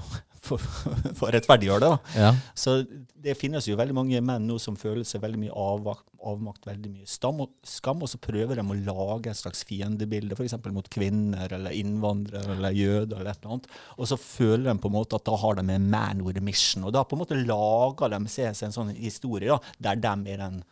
[0.49, 0.63] for,
[1.19, 1.91] for å rettferdiggjøre det.
[1.93, 2.19] da.
[2.19, 2.31] Ja.
[2.59, 2.81] Så
[3.19, 6.93] det finnes jo veldig mange menn nå som føler seg veldig mye avmakt, avmakt veldig
[6.93, 10.57] mye stam og, skam, og så prøver de å lage et slags fiendebilde, f.eks.
[10.75, 13.69] mot kvinner eller innvandrere eller jøder eller et eller annet.
[13.99, 16.45] Og så føler de på en måte at da har de en man with a
[16.45, 20.35] mission, og da på en måte lager de seg en sånn historie da, der de
[20.35, 20.63] er den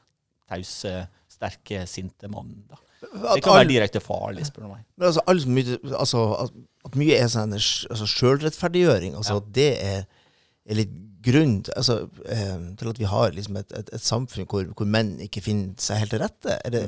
[0.47, 0.99] tause,
[1.31, 2.65] sterke, sinte mannen.
[2.71, 2.79] da.
[3.12, 4.85] Det kan være direkte farlig, spør du meg.
[4.99, 9.45] Men altså, alt mye, altså at, mye er sånn altså, sjølrettferdiggjøring, altså Ja.
[9.59, 10.07] det er,
[10.66, 10.95] er litt
[11.27, 15.16] grunn altså, eh, til at vi har liksom et, et, et samfunn hvor, hvor menn
[15.25, 16.59] ikke finner seg helt til rette?
[16.64, 16.85] Er det,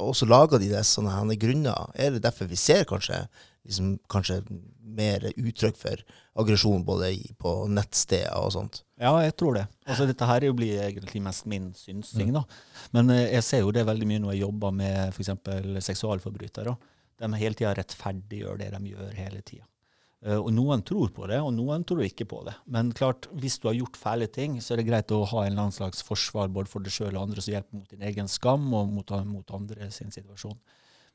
[0.00, 1.90] og så lager de det sånne grunner.
[1.94, 3.26] Er det derfor vi ser kanskje,
[3.68, 4.40] liksom, kanskje
[4.86, 6.02] mer uttrykk for
[6.40, 8.82] aggresjon både på nettsteder og sånt?
[9.00, 9.66] Ja, jeg tror det.
[9.86, 12.32] Altså, dette her er blir egentlig mest min synsing.
[12.36, 12.44] da.
[12.96, 15.32] Men eh, jeg ser jo det veldig mye når jeg jobber med f.eks.
[15.90, 16.76] seksualforbrytere.
[17.16, 19.66] De hele tida rettferdiggjør det de gjør hele tida.
[20.24, 22.54] Uh, og Noen tror på det, og noen tror ikke på det.
[22.72, 25.52] Men klart, hvis du har gjort fæle ting, så er det greit å ha en
[25.52, 28.30] eller annen slags forsvar både for deg sjøl og andre som hjelper mot din egen
[28.32, 30.56] skam og mot, mot andre sin situasjon.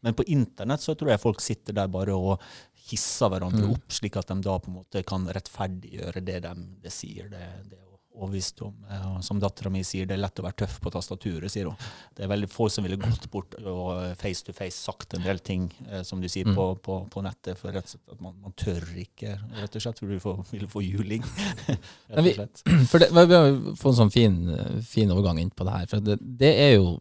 [0.02, 2.42] Men på internett så tror jeg folk sitter der bare og
[2.90, 3.72] hisser hverandre Mm.
[3.76, 7.30] opp, slik at de da på en måte kan rettferdiggjøre det de det sier.
[7.30, 7.40] Det,
[7.70, 8.74] det er overbevist om.
[8.92, 11.78] Eh, Som dattera mi sier, det er lett å være tøff på tastaturet, sier hun.
[12.14, 15.24] Det er veldig få som ville gått bort og eh, face to face sagt en
[15.24, 16.56] del ting, eh, som du sier, Mm.
[16.56, 17.58] på, på, på nettet.
[17.58, 20.44] For rett og slett at man, man tør ikke, rett og slett, for du får,
[20.52, 21.24] vil få juling.
[22.10, 22.64] Men rett vi- og slett.
[22.92, 25.86] For det, vi har fått en sånn fin, fin overgang inn på det her.
[25.88, 27.00] For det, det er jo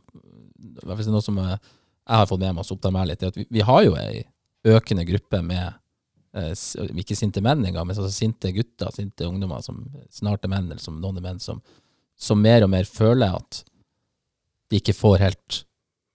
[0.86, 1.58] noe som jeg
[2.10, 3.92] jeg har fått med meg som opptar meg litt, er at vi, vi har jo
[3.94, 4.24] ei
[4.66, 5.72] økende gruppe med
[6.36, 6.52] eh,
[7.02, 10.82] ikke sinte menn engang, men altså sinte gutter, sinte ungdommer som snart er menn, eller
[10.82, 11.62] som noen er menn, som,
[12.18, 13.62] som mer og mer føler at
[14.70, 15.62] de ikke får helt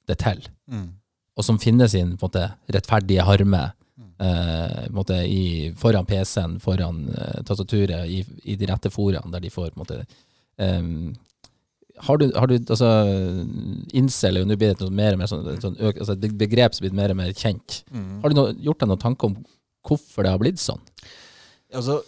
[0.07, 0.45] det til.
[0.71, 0.93] Mm.
[1.35, 3.65] Og som finner sin på en måte, rettferdige harme
[3.97, 4.11] Mm.
[4.19, 9.31] eh, på en måte, i, foran PC-en, foran eh, tastaturet, i, i de rette foraene
[9.31, 9.99] der de får på en måte
[10.59, 11.15] em,
[11.97, 12.89] har du, har du altså,
[13.95, 16.89] incel er jo nå blitt et mer og mer sånn, sånn altså, begrep som er
[16.89, 17.83] blitt mer og mer kjent.
[17.93, 18.19] Mm.
[18.23, 19.37] Har du noe, gjort deg noen tanker om
[19.85, 20.81] hvorfor det har blitt sånn?
[21.75, 22.01] Altså,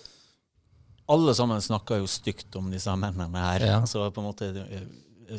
[1.07, 3.67] alle sammen snakker jo stygt om disse mennene her.
[3.69, 3.79] Ja.
[3.81, 4.51] Altså, på en måte,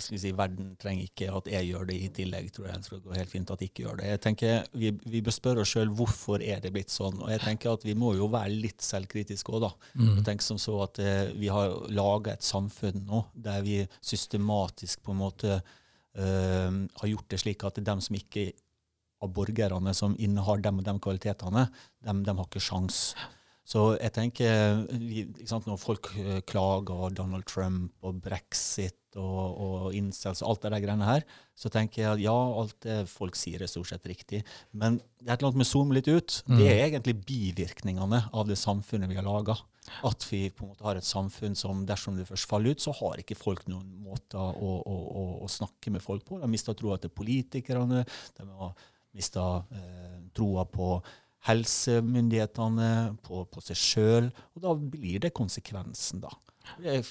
[0.02, 2.50] si, Verden trenger ikke at jeg gjør det i tillegg.
[2.52, 4.06] tror Jeg Jeg tror det går helt fint at jeg ikke gjør det.
[4.08, 7.18] Jeg tenker, Vi, vi bør spørre oss sjøl hvorfor er det blitt sånn.
[7.22, 9.68] Og jeg tenker at Vi må jo være litt selvkritiske òg.
[9.94, 10.14] Mm.
[10.18, 15.02] Jeg tenker som så at eh, Vi har laga et samfunn nå der vi systematisk
[15.02, 16.70] på en måte eh,
[17.00, 18.52] har gjort det slik at dem som ikke
[19.22, 21.66] av borgerne som innehar dem og de kvalitetene,
[22.06, 23.16] dem, de har ikke sjans.
[23.68, 29.58] Så jeg tenker, vi- sant, Når folk eh, klager og Donald Trump og brexit og,
[29.60, 31.24] og incels og alt det der greiene her,
[31.58, 34.40] så tenker jeg at ja, alt det folk sier er stort sett riktig.
[34.72, 36.38] Men det er et eller annet med å zoome litt ut.
[36.48, 39.56] Det er egentlig bivirkningene av det samfunnet vi har laga.
[40.04, 42.92] At vi på en måte har et samfunn som dersom det først faller ut, så
[43.00, 46.36] har ikke folk noen måter å, å, å, å snakke med folk på.
[46.38, 48.04] De har mista troa til politikerne.
[48.38, 48.74] De har
[49.16, 50.92] mista eh, troa på
[51.48, 52.92] helsemyndighetene,
[53.24, 54.30] på, på seg sjøl.
[54.56, 56.32] Og da blir det konsekvensen, da.
[56.78, 57.02] Det er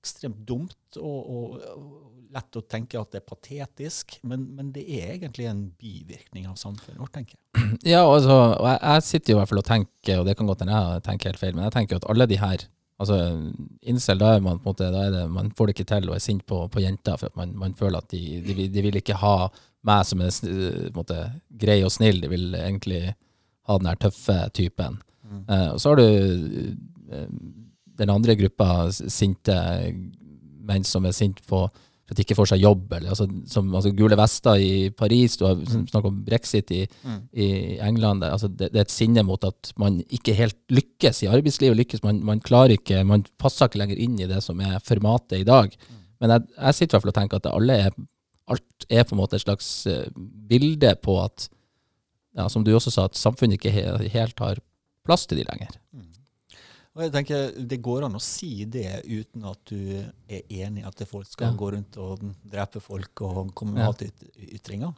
[0.00, 1.60] ekstremt dumt og, og,
[2.30, 6.54] lett å tenke at det er patetisk, men, men det er egentlig en bivirkning av
[6.60, 7.78] samfunnet vårt, tenker jeg.
[7.92, 10.62] Ja, altså, jeg, jeg sitter jo i hvert fall og tenker, og det kan godt
[10.62, 12.68] hende jeg tenker helt feil, men jeg tenker at alle de her
[13.00, 13.16] Altså,
[13.88, 16.10] incel, da er man på en måte, da er det, man får det ikke til
[16.10, 18.82] og er sint på, på jenter, for at man, man føler at de, de, de
[18.84, 19.46] vil ikke ha
[19.88, 21.16] meg som er en måte,
[21.62, 23.14] grei og snill, de vil egentlig
[23.68, 25.00] ha den der tøffe typen.
[25.24, 25.44] Mm.
[25.48, 26.06] Uh, så har du
[27.12, 27.28] uh,
[28.00, 29.56] den andre gruppa sinte
[30.60, 31.68] menn som er sint på
[32.10, 35.36] for at de ikke får seg jobb, eller altså, som altså, gule vester i Paris,
[35.38, 37.20] du har snakket om brexit i, Mm.
[37.32, 38.24] i England.
[38.26, 41.76] Altså, det, det er et sinne mot at man ikke helt lykkes i arbeidslivet.
[41.76, 45.38] lykkes, Man, man klarer ikke, man passer ikke lenger inn i det som er formatet
[45.38, 45.70] i dag.
[46.20, 47.94] Men jeg, jeg sitter i hvert fall og tenker at alle er,
[48.50, 50.10] alt er på en måte et slags eh,
[50.50, 51.46] bilde på at,
[52.36, 53.72] ja, som du også sa, at samfunnet ikke
[54.12, 54.60] helt har
[55.06, 55.76] plass til de lenger.
[56.96, 59.76] Og jeg tenker, Det går an å si det uten at du
[60.28, 61.56] er enig i at folk skal Ja.
[61.56, 64.92] gå rundt og drepe folk og komme med hatytringer.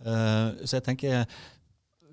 [0.00, 1.26] Uh, så jeg tenker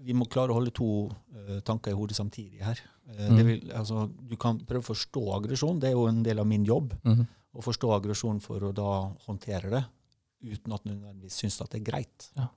[0.03, 2.79] vi må klare å holde to uh, tanker i hodet samtidig her.
[3.07, 3.38] Uh, Mm.
[3.38, 5.79] det vil, altså, du kan prøve å forstå aggresjon.
[5.79, 6.93] Det er jo en del av min jobb.
[7.03, 7.25] Mm.
[7.55, 9.86] Å forstå aggresjon for å da håndtere det
[10.41, 12.25] uten at noen nødvendigvis syns at det er greit.
[12.38, 12.47] Ja.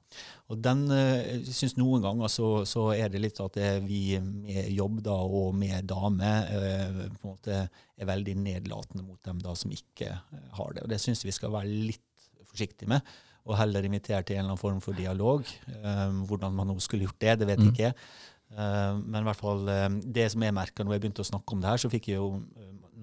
[0.52, 4.18] Og den, eh, jeg synes Noen ganger så, så er det litt at det vi
[4.20, 9.38] med jobb da, og med dame eh, på en måte er veldig nedlatende mot dem
[9.44, 10.84] da som ikke eh, har det.
[10.86, 13.02] Og Det syns vi skal være litt forsiktige med.
[13.44, 15.44] Og heller invitere til en eller annen form for dialog.
[16.24, 17.74] Hvordan man nå skulle gjort det, det vet jeg Mm.
[17.74, 17.90] ikke.
[19.04, 19.66] Men i hvert fall
[20.00, 22.16] det som jeg merka når jeg begynte å snakke om det her, så fikk jeg
[22.22, 22.30] jo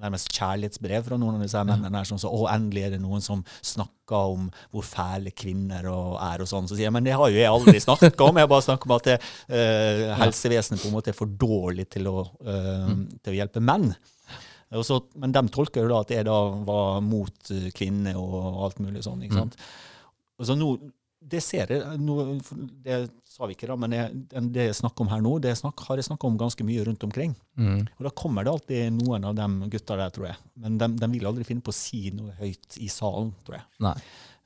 [0.02, 3.24] nærmest kjærlighetsbrev fra noen av disse mennene her, som så, å, endelig er det noen
[3.24, 6.68] som snakker om hvor fæle kvinner og er og sånn.
[6.70, 8.40] Så sier jeg men det har jo jeg aldri snakka om.
[8.42, 9.20] Jeg bare snakket om at det,
[9.54, 12.90] uh, helsevesenet på en måte er for dårlig til å, eh,
[13.22, 13.92] til å hjelpe menn.
[14.88, 16.38] Så, men de tolker jo da at jeg da
[16.68, 19.26] var mot eh, kvinner og alt mulig sånn.
[19.26, 19.58] ikke sant?
[20.40, 20.70] Og så nå,
[21.32, 22.16] det ser jeg, nå,
[22.86, 23.02] det
[23.42, 24.24] sa vi ikke da, men jeg,
[24.54, 27.04] det jeg snakker om her nå, det snakk, har jeg snakka om ganske mye rundt
[27.08, 27.32] omkring.
[27.58, 27.88] Mm.
[27.98, 30.38] Og da kommer det alltid noen av de gutta der, tror jeg.
[30.62, 33.66] Men de, de vil aldri finne på å si noe høyt i salen, tror jeg.
[33.82, 33.96] Nei.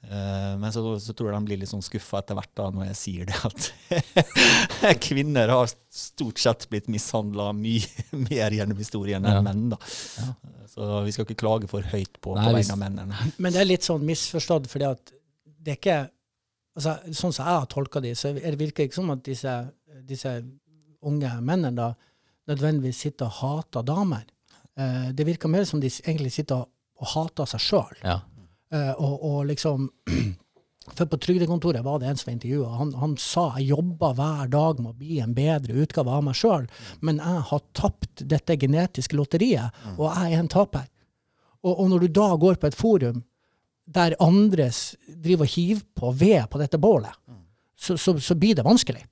[0.05, 2.87] Eh, men så, så tror jeg de blir litt sånn skuffa etter hvert da når
[2.93, 9.39] jeg sier det, at kvinner har stort sett blitt mishandla mye mer gjennom historien enn
[9.39, 9.43] Ja.
[9.45, 9.67] menn.
[9.73, 9.79] da.
[10.71, 13.29] Så vi skal ikke klage for høyt på, Nei, på vegne av mennene.
[13.41, 15.11] Men det er litt sånn misforstått, fordi at
[15.65, 15.99] det er ikke
[16.75, 19.55] altså, Sånn som jeg har tolka de, så det virker ikke som at disse,
[20.07, 20.37] disse
[21.05, 21.91] unge mennene da
[22.49, 24.25] nødvendigvis sitter og hater damer.
[24.77, 26.71] Eh, det virker mer som de egentlig sitter og,
[27.15, 28.01] hater seg sjøl.
[28.05, 28.19] Ja.
[28.73, 29.89] Eh, og, og liksom
[30.85, 32.67] For på trygdekontoret var det en som intervjua.
[32.77, 36.37] Han, han sa jeg jobber hver dag med å bli en bedre utgave av meg
[36.37, 36.67] sjøl,
[37.01, 40.85] men jeg har tapt dette genetiske lotteriet, og jeg er en taper.
[41.65, 43.23] Og, og når du da går på et forum
[43.85, 44.69] der andre
[45.07, 47.13] driver og hiver på ved på dette bålet,
[47.77, 49.03] så, så, så blir det vanskelig.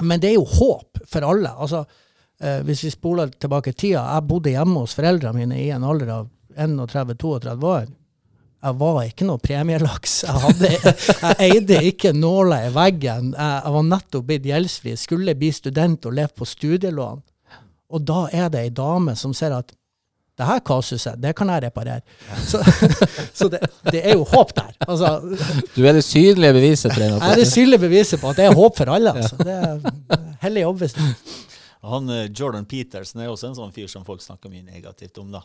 [0.00, 1.50] Men det er jo håp for alle.
[1.52, 1.84] Altså,
[2.40, 5.84] eh, hvis vi spoler tilbake i tida, jeg bodde hjemme hos foreldrene mine i en
[5.84, 7.90] alder av 31-32 år.
[8.62, 10.20] Jeg var ikke noe premielaks.
[10.22, 10.70] Jeg, hadde,
[11.10, 13.32] jeg eide ikke nåla i veggen.
[13.34, 17.22] Jeg, jeg var nettopp blitt gjeldsfri, skulle bli student og leve på studielån.
[17.92, 19.74] Og da er det ei dame som ser at
[20.38, 22.00] det her kasuset, det kan jeg reparere.
[22.48, 22.62] Så,
[23.38, 23.60] så det,
[23.92, 24.70] det er jo håp der.
[24.86, 25.10] Altså,
[25.76, 27.10] Du er det synlige beviset for det.
[27.12, 29.12] jeg er det synlige beviset på at det er håp for alle.
[29.12, 29.36] Altså.
[29.36, 31.12] Det er hellig overbevisning.
[31.82, 35.30] Han, eh, Jordan Peterson er også en sånn fyr som folk snakker mye negativt om.
[35.34, 35.42] da.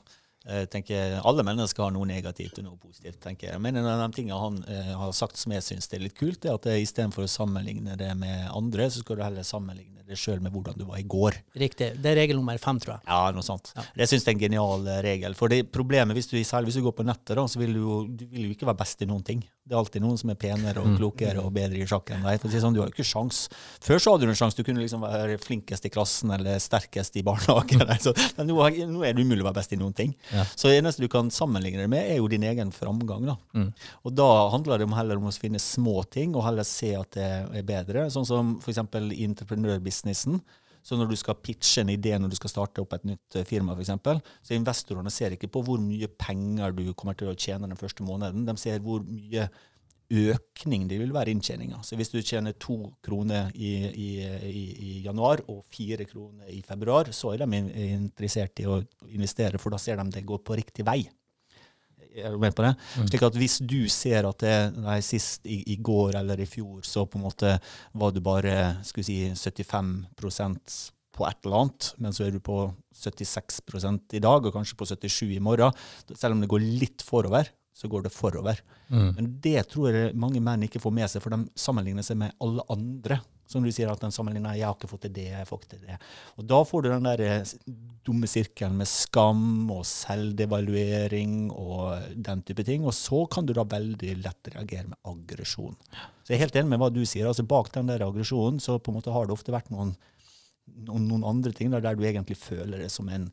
[0.48, 3.20] Jeg tenker Alle mennesker har noe negativt og noe positivt.
[3.20, 3.60] tenker jeg.
[3.60, 6.46] Men en av de tingene han eh, har sagt som jeg syns er litt kult,
[6.48, 10.18] er at eh, istedenfor å sammenligne det med andre, så skal du heller sammenligne det
[10.20, 11.36] sjøl med hvordan du var i går.
[11.60, 11.92] Riktig.
[12.02, 13.04] Det er regel nummer fem, tror jeg.
[13.08, 13.74] Ja, noe sånt.
[13.76, 15.36] Det syns jeg er en genial eh, regel.
[15.38, 17.84] For det problemet, hvis du, særlig hvis du går på nettet, da, så vil du,
[18.08, 19.44] du vil jo ikke være best i noen ting.
[19.68, 22.38] Det er alltid noen som er penere og klokere og bedre i sjakk enn deg.
[22.40, 23.42] For å si sånn, du har jo ikke sjans.
[23.84, 24.56] Før så hadde du en sjanse.
[24.56, 27.82] Du kunne liksom være flinkest i klassen eller sterkest i barnehagen.
[27.84, 28.56] eller så- Men nå,
[28.94, 30.14] nå er det umulig å være best i noen ting.
[30.32, 30.46] Ja.
[30.56, 33.28] Så det eneste du kan sammenligne det med, er jo din egen framgang.
[33.28, 33.36] da.
[33.60, 33.68] Mm.
[34.08, 37.12] Og da handler det om heller om å finne små ting, og heller se at
[37.20, 37.28] det
[37.60, 38.08] er bedre.
[38.14, 38.80] Sånn som f.eks.
[39.12, 39.28] i
[39.98, 40.42] entreprenørbusinessen.
[40.84, 43.46] Så når du skal pitche en idé når du skal starte opp et nytt eh,
[43.46, 47.68] firma, eksempel, så investorene ser ikke på hvor mye penger du kommer til å tjene
[47.68, 48.46] den første måneden.
[48.48, 49.50] De ser hvor mye
[50.08, 51.82] økning det vil være inntjeninga.
[51.84, 54.10] Så hvis du tjener to kroner i, i,
[54.48, 57.60] i, i januar og fire kroner i februar, så er de
[57.92, 58.80] interessert i å
[59.12, 61.02] investere, for da ser de det går på riktig vei.
[62.18, 62.74] Er du med på det?
[62.98, 66.82] Slik at hvis du ser at det, nei, sist i, i går eller i fjor,
[66.88, 67.58] så på en måte
[67.98, 70.78] var du bare skal vi si, 75%
[71.18, 72.60] på et eller annet, men så er du på
[72.98, 73.62] 76
[74.18, 75.74] i dag, og kanskje på 77 i morgen.
[76.14, 78.62] Selv om det går litt forover, så går det forover.
[78.90, 79.10] Mm.
[79.18, 82.34] Men det tror jeg mange menn ikke får med seg, for de sammenligner seg med
[82.44, 83.20] alle andre.
[83.48, 85.70] Som du sier, at den sammenligner 'jeg har ikke fått til det, jeg har fått
[85.70, 86.00] til det'.
[86.38, 87.54] Og da får du den der eh,
[88.04, 92.86] dumme sirkelen med skam og selvdevaluering og den type ting.
[92.86, 95.76] Og så kan du da veldig lett reagere med aggresjon.
[96.24, 97.28] Så jeg er helt enig med hva du sier.
[97.28, 99.96] altså Bak den der aggresjonen så på en måte har det ofte vært noen,
[100.88, 103.30] noen, andre ting der, der du egentlig føler det som en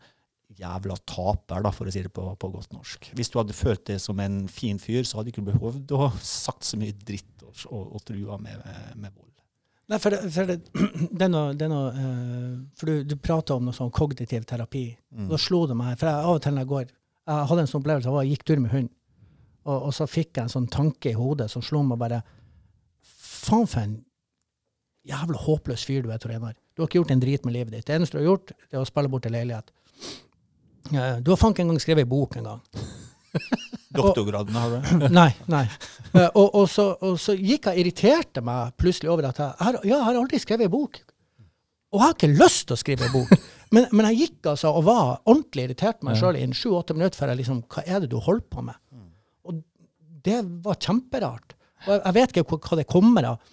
[0.54, 3.10] jævla taper, da, for å si det på, på godt norsk.
[3.18, 6.12] Hvis du hadde følt det som en fin fyr, så hadde du ikke behøvd å
[6.22, 8.62] sagt så mye dritt og, og, og trua med,
[8.94, 9.32] med vold.
[9.92, 10.54] Nei, for, det, for det,
[11.20, 14.86] det noe, det noe eh, For du, du prater om noe sånn kognitiv terapi.
[15.12, 15.26] Mm.
[15.28, 17.68] Da slo det meg, for jeg, av og til når jeg går Jeg hadde en
[17.72, 18.88] sånn opplevelse, jeg var- gikk tur med hund,
[19.64, 22.22] og, og så fikk jeg en sånn tanke i hodet som slo meg bare
[23.44, 23.94] Faen for en
[25.04, 26.54] jævla håpløs fyr du er, Tor Einar.
[26.72, 27.84] Du har ikke gjort en drit med livet ditt.
[27.84, 29.68] Det eneste du har gjort, det er å spille bort en leilighet.
[30.96, 32.62] Eh, Du har faen ikke engang skrevet ei bok engang.
[33.94, 34.94] Doktorgraden har du?
[35.20, 35.64] Nei, nei.
[36.12, 39.78] Eh, og, og, så, og så gikk jeg irriterte meg plutselig over at jeg, har,
[39.82, 41.00] ja, jeg har aldri skrevet en bok.
[41.94, 43.34] Og jeg har ikke lyst til å skrive en bok.
[43.74, 47.32] Men, men jeg gikk altså og var ordentlig irritert meg sjøl i sju-åtte minutter før
[47.32, 48.78] jeg liksom Hva er det du holder på med?
[49.46, 49.60] Og
[50.26, 51.56] det var kjemperart.
[51.84, 53.50] Og jeg, jeg vet ikke hva, det kommer av.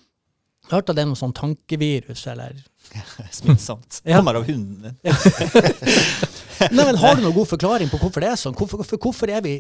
[0.68, 2.60] Jeg hørte at det er noe sånn tankevirus, eller
[3.40, 4.02] Smittsomt.
[4.06, 4.20] Ja.
[4.20, 4.98] Kommer av hunden din.
[6.76, 8.56] Nei, men Har du noen god forklaring på hvorfor det er sånn?
[8.58, 9.56] Hvorfor, hvorfor, hvorfor er vi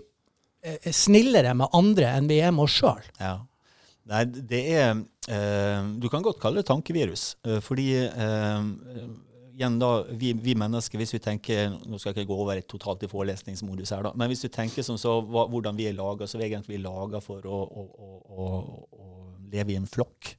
[0.93, 3.01] snillere med andre enn vi er med oss sjøl?
[3.19, 3.39] Ja.
[4.09, 4.95] Nei, det er
[5.29, 7.35] eh, Du kan godt kalle det tankevirus.
[7.45, 8.65] eh, fordi eh,
[9.51, 12.65] igjen da, vi, vi mennesker, hvis vi tenker Nå skal jeg ikke gå over i
[12.65, 14.13] totalt i forelesningsmodus her, da.
[14.17, 16.81] Men hvis du tenker som så, hva, hvordan vi er laga, så er vi egentlig
[16.81, 17.87] laga for å, å,
[18.31, 18.51] å,
[18.97, 19.09] å
[19.51, 20.35] leve i en flokk.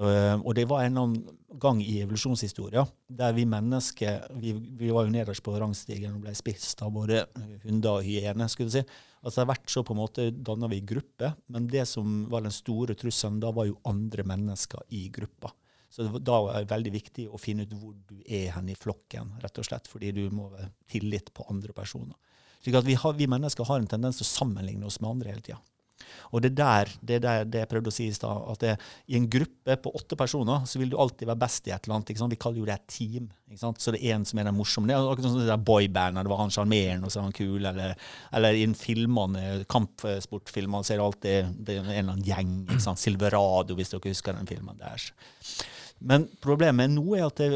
[0.00, 1.16] Uh, og det var en
[1.60, 2.84] gang i evolusjonshistoria
[3.18, 7.24] der vi mennesker vi, vi var jo nederst på rangstigen og ble spist av både
[7.64, 8.46] hunder og hyener.
[8.48, 8.84] skulle du si.
[9.20, 12.96] Altså Hvert så på en måte danna vi gruppe, men det som var den store
[12.96, 15.52] trusselen da, var jo andre mennesker i gruppa.
[15.90, 18.78] Så det, da er det veldig viktig å finne ut hvor du er hen i
[18.78, 22.16] flokken, rett og slett, fordi du må ha tillit på andre personer.
[22.60, 25.34] Slik at vi, har, vi mennesker har en tendens til å sammenligne oss med andre
[25.34, 25.60] hele tida.
[26.30, 28.74] Og det er der, er der det jeg prøvde å si i stad, at det,
[29.10, 31.98] i en gruppe på åtte personer så vil du alltid være best i et eller
[31.98, 32.14] annet.
[32.34, 33.28] Vi kaller jo det et team.
[33.50, 33.82] Ikke sant?
[33.82, 34.90] Så det er en som er den morsomme.
[34.90, 36.26] Det er akkurat sånn det der boybandet.
[36.26, 37.58] Det var han sjarmerende og så er han kul.
[37.72, 37.96] Eller,
[38.38, 42.56] eller i filmene, kampsportfilmene, så er det alltid det er en eller annen gjeng.
[42.68, 43.02] Ikke sant?
[43.02, 45.10] Silverado, hvis dere husker den filmen der.
[46.00, 47.48] Men problemet nå er at det,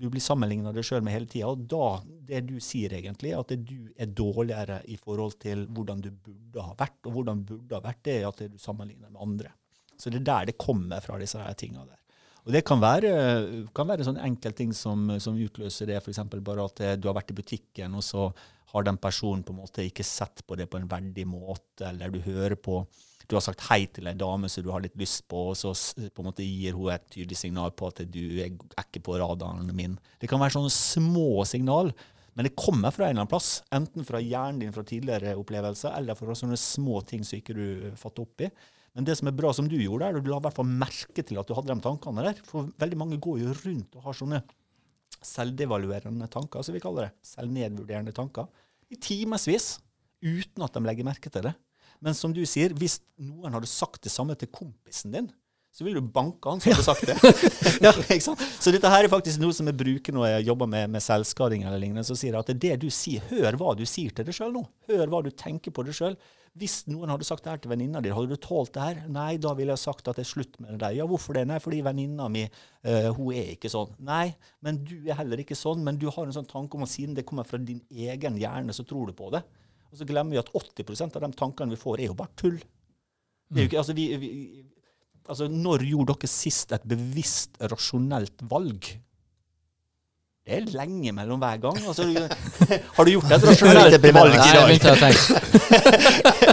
[0.00, 1.50] du blir sammenligna deg sjøl med hele tida.
[1.52, 1.88] Og da,
[2.28, 6.72] det du sier egentlig, at du er dårligere i forhold til hvordan du burde ha
[6.78, 6.96] vært.
[7.04, 9.52] Og hvordan du burde ha vært, det er at du sammenligner med andre.
[10.00, 12.00] Så det er der det kommer fra, disse her tinga der.
[12.44, 13.12] Og det kan være,
[13.76, 16.20] kan være sånne enkeltting som, som utløser det, f.eks.
[16.44, 18.26] bare at du har vært i butikken, og så
[18.74, 22.12] har den personen på en måte ikke sett på det på en verdig måte, eller
[22.12, 22.82] du hører på
[23.28, 25.72] du har sagt hei til en dame som du har litt lyst på, og så
[25.96, 29.16] på en måte gir hun et tydelig signal på at du er er ikke på
[29.20, 29.96] radaren min.
[30.20, 31.92] Det kan være sånne små signal,
[32.34, 33.62] men det kommer fra en eller annen plass.
[33.74, 37.66] Enten fra hjernen din fra tidligere opplevelser, eller fra sånne små ting som ikke du
[38.00, 38.50] fatter opp i.
[38.94, 41.22] Men det som er bra som du gjorde der, du la i hvert fall merke
[41.26, 42.42] til at du hadde de tankene der.
[42.46, 44.42] For veldig mange går jo rundt og har sånne
[45.24, 47.14] selvdevaluerende tanker, som vi kaller det.
[47.26, 48.50] Selvnedvurderende tanker.
[48.92, 49.78] I timevis.
[50.24, 51.52] Uten at de legger merke til det.
[52.04, 55.30] Men som du sier, hvis noen hadde sagt det samme til kompisen din,
[55.74, 57.16] så ville du banke han som hadde sagt det.
[57.84, 58.42] ja, ikke sant?
[58.62, 61.64] Så dette her er faktisk noe som jeg bruker når jeg jobber med, med selvskading
[61.64, 62.06] eller lignende.
[62.06, 64.36] Så sier jeg at det er det du sier, hør hva du sier til deg
[64.36, 64.62] sjøl nå.
[64.86, 66.14] Hør hva du tenker på deg sjøl.
[66.54, 69.00] Hvis noen hadde sagt det her til venninna di, hadde du tålt det her?
[69.10, 71.00] Nei, da ville jeg sagt at det er slutt med deg.
[71.00, 71.42] Ja, hvorfor det?
[71.50, 73.90] Nei, fordi venninna mi, uh, hun er ikke sånn.
[74.06, 74.28] Nei,
[74.62, 75.82] men du er heller ikke sånn.
[75.82, 78.76] Men du har en sånn tanke om at siden det kommer fra din egen hjerne,
[78.76, 79.42] så tror du på det.
[79.94, 82.56] Og så glemmer vi at 80% av de tankene vi får, er jo bare tull.
[83.46, 84.30] Det jo ikke, altså, vi, vi,
[85.28, 88.88] altså, når gjorde dere sist et bevisst, rasjonelt valg?
[90.44, 91.78] Det er lenge mellom hver gang.
[91.86, 92.08] Altså,
[92.96, 95.14] har du gjort et rasjonelt valg i dag?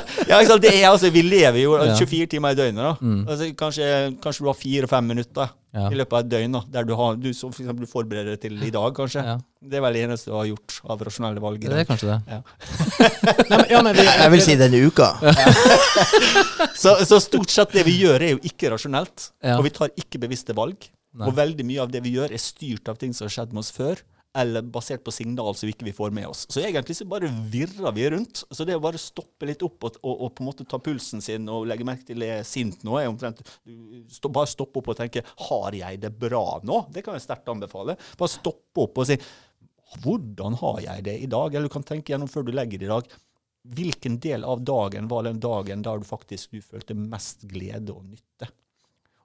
[0.31, 0.63] Ja, ikke sant?
[0.63, 1.93] Det er, altså, vi lever jo Ja.
[1.99, 2.81] 24 timer i døgnet.
[2.81, 2.93] da.
[3.01, 3.25] Mm.
[3.27, 3.87] Altså, kanskje,
[4.23, 5.85] kanskje du har fire-fem minutter Ja.
[5.87, 8.33] i løpet av et døgn da, der du, har, du, så for eksempel, du forbereder
[8.35, 9.21] deg til i dag, kanskje.
[9.23, 9.35] Ja.
[9.63, 11.61] Det er vel det eneste du har gjort av rasjonelle valg.
[11.63, 12.39] Det er kanskje det.
[13.51, 15.11] Nei, men, ja, men vi, Jeg vil si denne uka.
[16.81, 19.29] Så, så stort sett det vi gjør, er jo ikke rasjonelt.
[19.43, 19.57] Ja.
[19.59, 20.87] Og vi tar ikke bevisste valg.
[21.13, 21.27] Nei.
[21.27, 23.63] Og veldig mye av det vi gjør, er styrt av ting som har skjedd med
[23.65, 23.99] oss før.
[24.37, 26.45] Eller basert på signal som vi ikke får med oss.
[26.49, 28.43] Så egentlig så bare virrer vi rundt.
[28.47, 31.23] Så det å bare stoppe litt opp og, og, og på en måte ta pulsen
[31.23, 33.43] sin og legge merke til er sint nå, er omtrent
[34.07, 36.85] stå, Bare stoppe opp og tenke Har jeg det bra nå?
[36.95, 37.97] Det kan jeg sterkt anbefale.
[38.19, 39.19] Bare stoppe opp og si
[39.99, 41.51] Hvordan har jeg det i dag?
[41.51, 43.11] Eller du kan tenke gjennom før du legger det i dag.
[43.75, 48.07] Hvilken del av dagen var den dagen der du faktisk du følte mest glede og
[48.07, 48.47] nytte?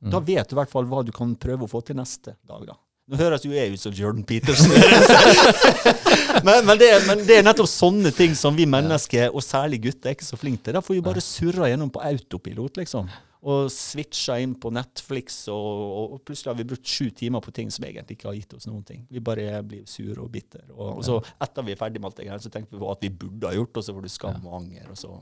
[0.06, 2.66] Da vet du i hvert fall hva du kan prøve å få til neste dag.
[2.68, 2.76] da.
[3.06, 4.72] Nå høres jo jeg ut som Jordan Peterson.
[6.46, 10.10] men, men, det, men det er nettopp sånne ting som vi mennesker, og særlig gutter,
[10.10, 10.74] er ikke så flinke til.
[10.74, 13.06] Da får vi bare surra gjennom på autopilot, liksom.
[13.46, 17.54] Og switcha inn på Netflix, og, og, og plutselig har vi brukt sju timer på
[17.54, 19.04] ting som egentlig ikke har gitt oss noen ting.
[19.06, 20.64] Vi bare blir sure og bitter.
[20.74, 22.90] Og, og så etter vi er ferdig med alt det her, så tenker vi på
[22.90, 25.14] at vi burde ha gjort, og så får du skam og anger, og så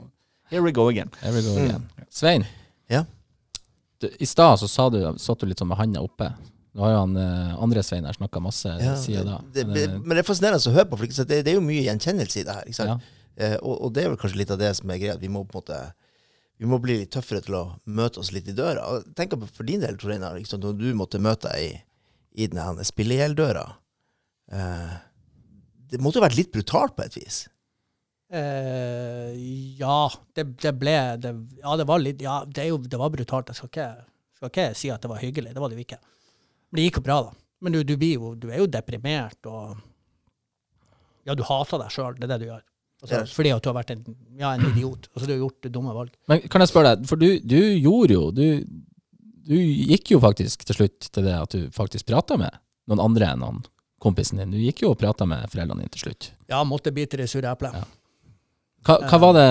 [0.49, 1.13] Here we go again.
[1.21, 1.85] Here we go again.
[2.09, 2.49] Svein,
[2.89, 3.05] Ja.
[4.01, 6.33] du, i stad så sa du, satt du litt sånn med handa oppe.
[6.75, 9.37] Nå har jo han eh, andre Svein her snakka masse Ja, siden da.
[9.55, 11.55] det, Men, det, eh, men det er fascinerende å høre på, for det, det er
[11.55, 12.65] jo mye gjenkjennelse i det her.
[12.67, 13.05] Ikke sant?
[13.05, 13.21] ja.
[13.35, 15.31] Eh, og, og det er vel kanskje litt av det som er greia, at vi
[15.31, 15.79] må på en måte
[16.55, 17.63] vi må bli litt tøffere til å
[17.97, 18.85] møte oss litt i døra.
[18.87, 21.73] Og Tenk på for din del, Tor Einar, liksom, når du måtte møte deg i,
[22.43, 23.65] i denne her spillegjelddøra.
[24.55, 24.93] Eh,
[25.91, 27.41] det måtte jo vært litt brutalt på et vis.
[28.35, 29.35] Eh,
[29.79, 29.99] ja,
[30.35, 33.51] det, det ble det, Ja, det var litt Ja, det, er jo, det var brutalt.
[33.51, 33.89] Jeg skal ikke,
[34.39, 35.53] skal ikke si at det var hyggelig.
[35.55, 35.99] Det var det jo ikke.
[36.75, 37.35] Men det gikk jo bra, da.
[37.63, 39.77] Men du, du, blir jo, du er jo deprimert, og
[41.25, 42.17] Ja, du hater deg sjøl.
[42.19, 42.65] Det er det du gjør.
[43.05, 44.03] Altså, fordi at du har vært en,
[44.39, 45.07] ja, en idiot.
[45.13, 46.11] Altså, du har gjort dumme valg.
[46.27, 48.45] Men kan jeg spørre deg, for du, du gjorde jo du,
[49.47, 52.59] du gikk jo faktisk til slutt til det at du faktisk prata med
[52.91, 53.63] noen andre enn han
[54.03, 54.51] kompisen din.
[54.53, 56.31] Du gikk jo og prata med foreldrene dine til slutt.
[56.51, 57.77] Ja, måtte bite det sure eplet.
[57.79, 57.85] Ja.
[58.85, 59.47] Hva, hva var det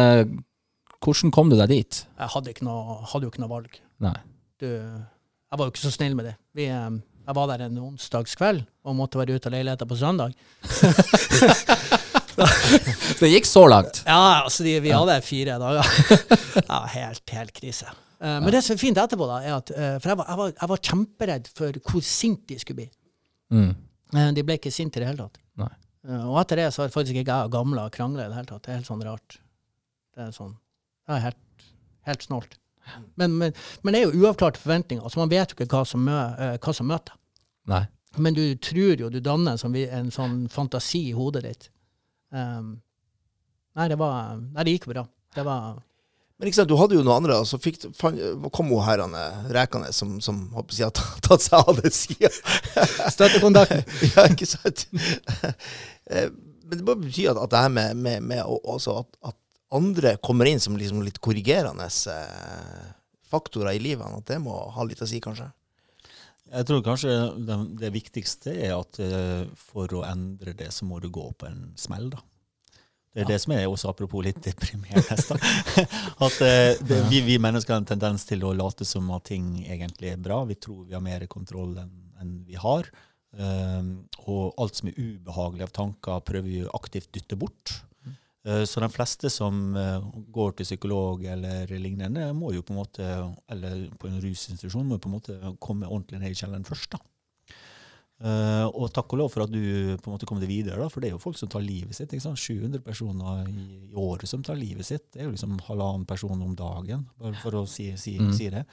[1.05, 1.97] Hvordan kom du deg dit?
[2.17, 3.75] Jeg hadde, ikke noe, hadde jo ikke noe valg.
[4.01, 4.15] Nei.
[4.63, 6.33] Du, jeg var jo ikke så snill med det.
[6.57, 6.95] Vi, eh,
[7.25, 10.35] jeg var der en onsdagskveld og måtte være ute av leiligheten på søndag.
[12.35, 14.03] Så det gikk så langt?
[14.05, 15.95] Ja, altså de, vi hadde fire dager.
[16.69, 17.89] ja, helt, helt krise.
[18.19, 20.39] Uh, men det som er fint etterpå, da, er at uh, For jeg var, jeg,
[20.41, 22.91] var, jeg var kjemperedd for hvor sint de skulle bli.
[23.55, 23.73] Mm.
[24.15, 25.41] Uh, de ble ikke sinte i det hele tatt.
[26.05, 28.67] Og etter det så har faktisk ikke jeg og gamle krangla i det hele tatt.
[28.67, 29.39] Det er helt sånn rart.
[30.13, 30.51] Det er sånn
[31.09, 31.69] Det er helt,
[32.11, 32.59] helt snålt.
[33.17, 36.03] Men, men, men det er jo uavklarte forventninger, Altså, man vet jo ikke hva som,
[36.05, 37.17] mø, eh, hva som møter.
[37.71, 37.85] Nei.
[38.17, 41.67] Men du tror jo du danner en sånn, en sånn fantasi i hodet ditt.
[42.35, 42.77] Um,
[43.79, 45.05] nei, det var Nei, det gikk bra.
[45.35, 45.81] Det var
[46.39, 48.19] Men ikke sant, du hadde jo noen andre, og så fikk, fan,
[48.55, 49.15] kom hun her han,
[49.55, 52.31] rekende som, som håper jeg, har tatt seg av den sida.
[53.15, 53.85] Støttekontakten.
[54.15, 54.87] ja, ikke sant?
[56.11, 56.29] Eh,
[56.65, 59.39] Men det må bety at, at det her med, med, med også at, at
[59.75, 62.85] andre kommer inn som liksom litt korrigerende eh,
[63.31, 65.51] faktorer i livet, at det må ha litt å si, kanskje.
[66.55, 67.15] Jeg tror kanskje
[67.49, 71.49] det, det viktigste er at eh, for å endre det, så må du gå på
[71.51, 72.23] en smell, da.
[73.15, 75.37] Det er det som er også apropos litt deprimerende.
[76.27, 79.61] At eh, det, vi, vi mennesker har en tendens til å late som at ting
[79.63, 80.41] egentlig er bra.
[80.49, 82.89] Vi tror vi har mer kontroll enn en vi har.
[83.35, 87.77] Um, og alt som er ubehagelig av tanker, prøver vi aktivt dytte bort.
[88.47, 92.81] Eh, Så de fleste som eh, går til psykolog eller lignende, må jo på en
[92.83, 93.09] måte,
[93.49, 96.91] eller på en rusinstitusjon, må jo på en måte komme ordentlig ned i kjelleren først.
[96.93, 96.99] da.
[98.25, 99.61] Eh, og takk og lov for at du
[100.01, 101.93] på en måte kom deg videre, da, for det er jo folk som tar livet
[101.99, 102.09] sitt.
[102.15, 102.41] ikke sant?
[102.41, 105.11] 700 personer i, i året som tar livet sitt.
[105.13, 108.33] Det er jo liksom halvannen person om dagen, bare for å si, si, Mm.
[108.33, 108.65] si det.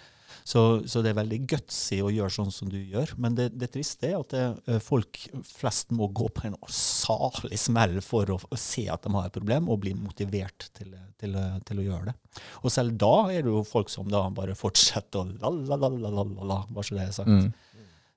[0.48, 3.12] Så, så det er veldig gutsy å gjøre sånn som du gjør.
[3.20, 7.60] Men det, det triste er at det, eh, folk flest må gå på en salig
[7.60, 11.36] smell for å, å se at de har et problem, og bli motivert til, til,
[11.68, 12.16] til å gjøre det.
[12.64, 16.96] Og selv da er det jo folk som da bare fortsetter å la-la-la-la-la, bare så
[16.96, 17.28] det er sagt.
[17.36, 17.52] Mm.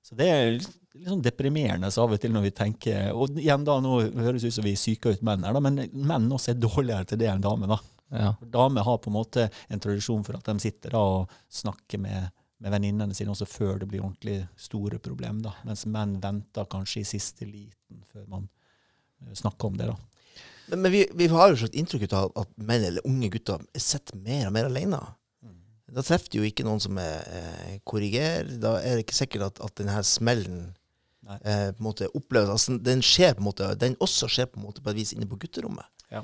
[0.05, 0.71] Så det er litt,
[1.03, 4.57] sånn deprimerende av og til når vi tenker Og igjen da, nå høres det ut
[4.57, 7.43] som vi psyker ut menn her, da, men menn også er dårligere til det enn
[7.43, 7.75] damer.
[7.75, 7.79] da.
[8.15, 8.31] Ja.
[8.53, 12.31] Damer har på en måte en tradisjon for at de sitter da og snakker med,
[12.63, 15.41] med venninnene sine også før det blir ordentlig store problem.
[15.45, 15.55] da.
[15.67, 19.91] Mens menn venter kanskje i siste liten før man eh, snakker om det.
[19.91, 19.97] da.
[20.69, 24.17] Men, men vi, vi har jo et inntrykk av at menn eller unge gutter sitter
[24.17, 25.03] mer og mer alene.
[25.95, 28.49] Da treffer de jo ikke noen som er, eh, korrigerer.
[28.59, 30.73] Da er det ikke sikkert at, at denne smellen.
[31.33, 34.59] Eh, på en måte oppleves altså, Den skjer på en måte, den også skjer på
[34.59, 35.85] en måte på et vis inne på gutterommet.
[36.11, 36.21] Ja.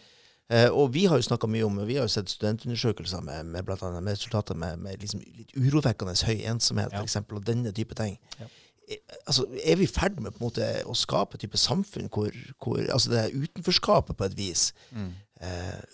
[0.52, 3.64] Eh, og vi har jo snakka mye om Vi har jo sett studentundersøkelser med, med,
[3.66, 6.98] blant annet, med resultater med, med liksom litt urovekkende høy ensomhet, Ja.
[7.00, 8.18] for eksempel, og denne type ting.
[8.40, 8.46] Ja.
[8.90, 8.98] Eh,
[9.28, 12.32] Altså, er vi i ferd med på en måte å skape et type samfunn hvor,
[12.60, 15.08] hvor altså det utenforskapet på et vis eh,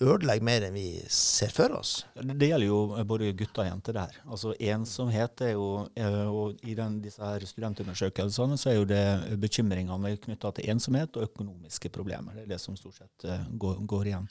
[0.04, 1.92] ødelegger mer enn vi ser for oss?
[2.16, 4.18] Det gjelder jo både gutter og jenter der.
[4.28, 9.40] Altså Ensomhet er jo eh, Og i den, disse her studentundersøkelsene så er jo det
[9.40, 12.36] bekymringene knytta til ensomhet og økonomiske problemer.
[12.36, 14.28] Det er det som stort sett eh, går, går igjen.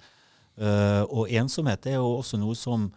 [0.57, 2.91] Eh, og ensomhet er jo også noe som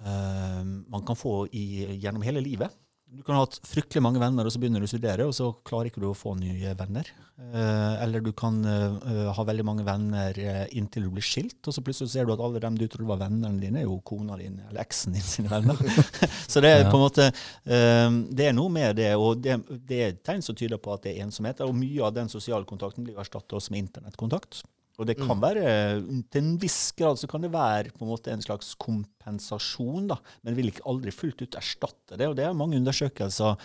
[0.00, 2.72] eh, man kan få i, gjennom hele livet.
[3.06, 5.52] Du kan ha hatt fryktelig mange venner, og så begynner du å studere, og så
[5.66, 7.06] klarer ikke du å få nye venner.
[7.36, 11.76] Eh, eller du kan eh, ha veldig mange venner eh, inntil du blir skilt, og
[11.76, 14.38] så plutselig ser du at alle dem du trodde var vennene dine, er jo kona
[14.40, 15.78] din eller eksen din sine venner.
[16.52, 17.28] så det er på en måte
[17.62, 21.14] Det er noe med det, og det, det er tegn som tyder på at det
[21.14, 21.62] er ensomhet.
[21.62, 24.64] Og mye av den sosiale kontakten blir erstattet også med internettkontakt.
[24.96, 25.42] Og det kan Mm.
[25.42, 30.08] være, til en viss grad så kan det være på en måte en slags kompensasjon,
[30.08, 32.28] da, men vil ikke aldri fullt ut erstatte det.
[32.28, 33.58] Og det er mange undersøkelser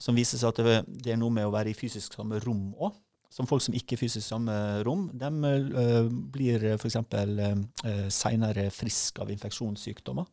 [0.00, 2.94] som viser seg at det, er noe med å være i fysisk samme rom òg.
[3.30, 6.96] Som folk som ikke er fysisk samme rom, de uh, blir f.eks.
[6.96, 10.26] Uh, seinere friske av infeksjonssykdommer.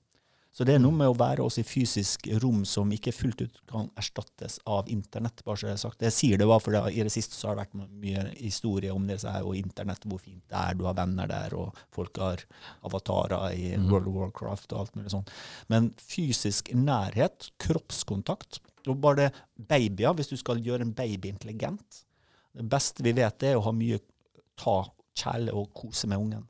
[0.58, 3.60] Så det er noe med å være oss i fysisk rom som ikke fullt ut
[3.70, 5.44] kan erstattes av internett.
[5.46, 6.02] bare så Jeg har sagt.
[6.02, 8.90] Jeg sier det bare for det, i det siste så har det vært mye historie
[8.90, 11.78] om det så her, og internett, hvor fint det er, du har venner der, og
[11.94, 12.42] folk har
[12.90, 13.92] avatarer i Mhm.
[13.92, 15.28] World of Warcraft og alt mulig sånn.
[15.70, 19.34] Men fysisk nærhet, kroppskontakt, og bare det
[19.68, 22.04] babyer, hvis du skal gjøre en baby intelligent
[22.56, 24.00] Det beste vi vet, er å ha mye
[24.58, 26.48] ta, kjæle og kose med ungen.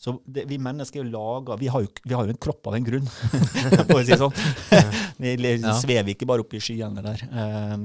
[0.00, 2.66] Så det, vi mennesker er jo laga vi, har jo- vi har jo en kropp
[2.70, 3.04] av en grunn,
[3.84, 4.32] for å si det sånn.
[5.20, 5.74] vi Ja.
[5.76, 7.20] svever ikke bare opp i skyene der.
[7.28, 7.82] Um,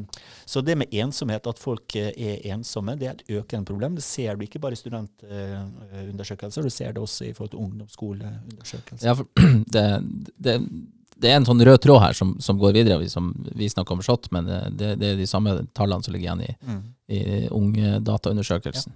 [0.48, 3.96] så det med ensomhet, at folk eh, er ensomme, det er et økende problem.
[4.00, 9.06] Det ser du ikke bare i studentundersøkelser, du ser det også i forhold til ungdomsskoleundersøkelser.
[9.10, 9.16] Ja,
[9.76, 9.86] det,
[10.40, 10.56] det,
[11.20, 13.96] det er en sånn rød tråd her som, som går videre, vi, som, vi snakker
[13.98, 16.82] om SHoT, men det, det, er de samme tallene som ligger igjen i, Mm.
[17.12, 17.20] i
[17.54, 18.96] ungdataundersøkelsen.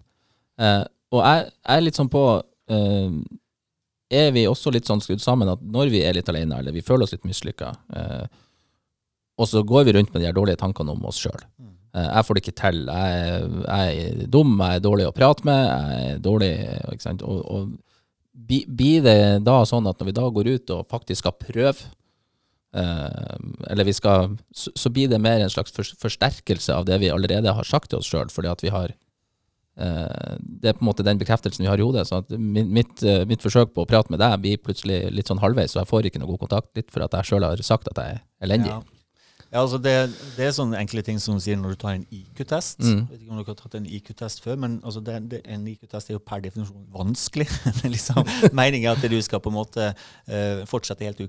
[0.60, 5.22] Eh, og jeg, jeg er litt sånn på eh, Er vi også litt sånn skrudd
[5.22, 8.24] sammen at når vi er litt alene, eller vi føler oss litt mislykka, eh,
[9.40, 11.44] og så går vi rundt med de her dårlige tankene om oss sjøl.
[11.62, 11.76] Mm.
[12.00, 12.80] jeg får det ikke til.
[12.86, 16.50] Jeg, jeg er dum, jeg er dårlig å prate med, jeg er dårlig
[16.92, 17.24] ikke sant?
[17.24, 17.70] Og, og
[18.50, 21.90] blir det da sånn at når vi da går ut og faktisk skal prøve
[22.76, 23.36] eh,
[23.72, 27.68] eller vi skal, så, blir det mer en slags forsterkelse av det vi allerede har
[27.68, 29.00] sagt til oss sjøl, fordi at vi har eh,
[29.80, 32.06] det er på en måte den bekreftelsen vi har i hodet.
[32.10, 35.74] Så mitt, eh, mitt forsøk på å prate med deg blir plutselig litt sånn halvveis,
[35.74, 36.72] så jeg får ikke noe god kontakt.
[36.76, 38.74] Litt for at jeg sjøl har sagt at jeg er elendig.
[38.74, 38.82] Ja.
[39.50, 39.94] Ja, altså det,
[40.38, 42.84] det er sånne enkle ting som sier når du tar en IQ-test.
[42.86, 43.00] Mm.
[43.10, 46.12] Vet ikke om dere har tatt en IQ-test før, men altså det, det, en IQ-test
[46.12, 47.48] er jo per definisjon vanskelig.
[47.96, 51.26] Liksom Meningen er at du skal på en måte uh, fortsette helt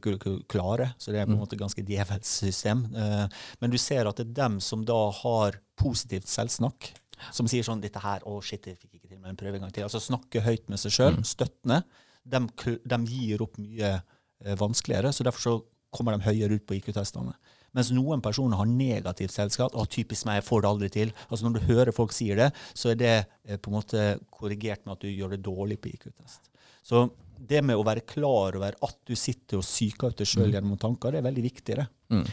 [0.53, 0.93] klarer.
[1.01, 2.85] Så det er på en måte ganske djevelsk system.
[2.93, 3.25] Uh,
[3.65, 6.93] men du ser at det er dem som da har positivt selvsnakk,
[7.33, 9.66] som sier sånn 'Dette her, å shit, jeg fikk ikke til med en prøve en
[9.66, 9.87] gang til'.
[9.89, 11.83] Altså snakke høyt med seg sjøl, støttende.
[12.25, 12.41] De,
[12.85, 15.55] de gir opp mye eh, vanskeligere, så derfor så
[15.91, 17.35] kommer de høyere ut på IQ-testene.
[17.77, 19.75] Mens noen personer har negativt selskap.
[19.79, 21.12] Å, typisk meg, jeg får det aldri til.
[21.29, 24.85] Altså Når du hører folk sier det, så er det eh, på en måte korrigert
[24.85, 26.51] med at du gjør det dårlig på IQ-test.
[26.83, 27.09] Så
[27.49, 30.78] det med å være klar over at du sitter og psyker ut deg sjøl gjennom
[30.80, 31.76] tanker, det er veldig viktig.
[31.78, 31.86] det.
[32.12, 32.26] Mm.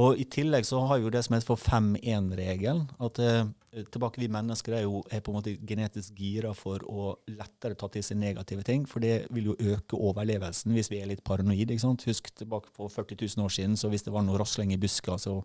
[0.00, 2.84] Og I tillegg så har vi jo det som heter for 5-1-regelen.
[3.00, 3.48] at eh,
[3.90, 7.88] tilbake Vi mennesker er jo er på en måte genetisk gira for å lettere ta
[7.88, 8.86] til seg negative ting.
[8.86, 11.72] For det vil jo øke overlevelsen hvis vi er litt paranoide.
[11.72, 12.06] ikke sant?
[12.06, 15.18] Husk tilbake på 40 000 år siden, så hvis det var noe rasling i buska,
[15.18, 15.40] så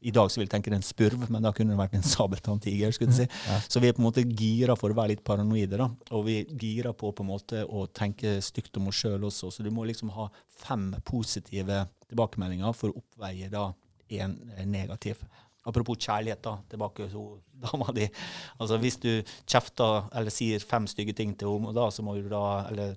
[0.00, 1.96] i dag så vil jeg tenke det er en spurv, men da kunne det vært
[1.98, 2.92] en sabeltanntiger.
[2.94, 3.56] skulle jeg si.
[3.66, 5.80] Så vi er på en måte gira for å være litt paranoide.
[5.80, 9.50] da, Og vi gira på på en måte å tenke stygt om oss sjøl også.
[9.50, 10.28] Så du må liksom ha
[10.62, 13.72] fem positive tilbakemeldinger for å oppveie da
[14.08, 14.38] en
[14.70, 15.20] negativ.
[15.68, 17.26] Apropos kjærlighet, da, tilbake til
[17.66, 18.06] dama di.
[18.58, 19.10] Altså, hvis du
[19.44, 22.94] kjefter eller sier fem stygge ting til henne, da, så må du da eller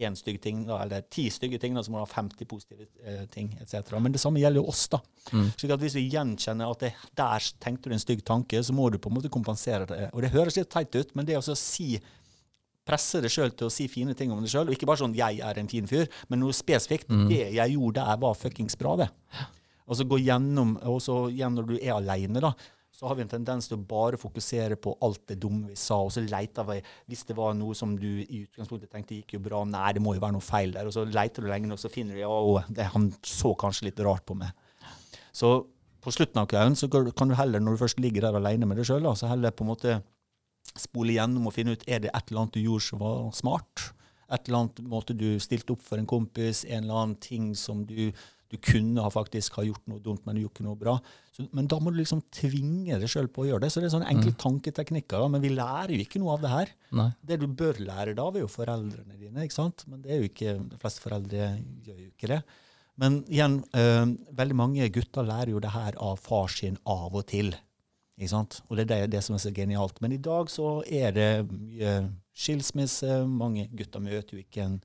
[0.00, 2.86] én stygg ting, da, eller ti stygge ting, da, så må du ha 50 positive
[3.04, 3.94] eh, ting etc.
[4.00, 4.88] Men det samme gjelder jo oss.
[4.92, 5.00] da.
[5.30, 8.90] Slik at Hvis vi gjenkjenner at det, der tenkte du en stygg tanke, så må
[8.90, 10.10] du på en måte kompensere det.
[10.12, 11.98] Og Det høres litt teit ut, men det å si
[12.84, 15.16] presse deg sjøl til å si fine ting om deg sjøl, og ikke bare sånn
[15.16, 17.08] 'jeg er en fin fyr', men noe spesifikt.
[17.08, 19.08] Det jeg gjorde der, var fuckings bra, det.
[19.88, 22.52] Og så gå gjennom, og så igjen når du er aleine, da,
[22.94, 25.98] så har vi en tendens til å bare fokusere på alt det dumme vi sa,
[25.98, 26.76] og så leter vi
[27.10, 30.14] Hvis det var noe som du i utgangspunktet tenkte gikk jo bra, nei, det må
[30.14, 32.30] jo være noe feil der, og så leter du lenge nok, så finner du ja,
[32.30, 34.54] og det, han så kanskje litt rart på meg.
[35.34, 35.56] Så
[36.04, 38.78] på slutten av køen så kan du heller, når du først ligger der alene med
[38.78, 39.98] deg sjøl, så heller på en måte
[40.78, 43.88] spole igjennom og finne ut er det et eller annet du gjorde som var smart.
[44.32, 47.82] Et eller annet måte du stilte opp for en kompis, en eller annen ting som
[47.88, 48.12] du,
[48.52, 50.94] du kunne ha faktisk ha gjort noe dumt, men du gjorde ikke noe bra.
[51.34, 53.70] Så, men da må du liksom tvinge deg sjøl på å gjøre det.
[53.72, 55.24] Så det er sånne enkle tanketeknikker.
[55.24, 55.30] Da.
[55.32, 56.74] Men vi lærer jo ikke noe av det her.
[56.94, 57.08] Nei.
[57.24, 59.46] Det du bør lære da, er jo foreldrene dine.
[59.46, 59.86] ikke sant?
[59.90, 61.50] Men det er jo ikke, de fleste foreldre
[61.86, 62.40] gjør jo ikke det.
[63.02, 67.26] Men igjen, øh, veldig mange gutter lærer jo det her av far sin av og
[67.32, 67.50] til.
[68.14, 68.60] Ikke sant?
[68.68, 69.98] Og det er det, det som er så genialt.
[70.04, 71.96] Men i dag så er det mye
[72.34, 73.24] skilsmisse.
[73.26, 74.78] Mange gutter møter jo ikke en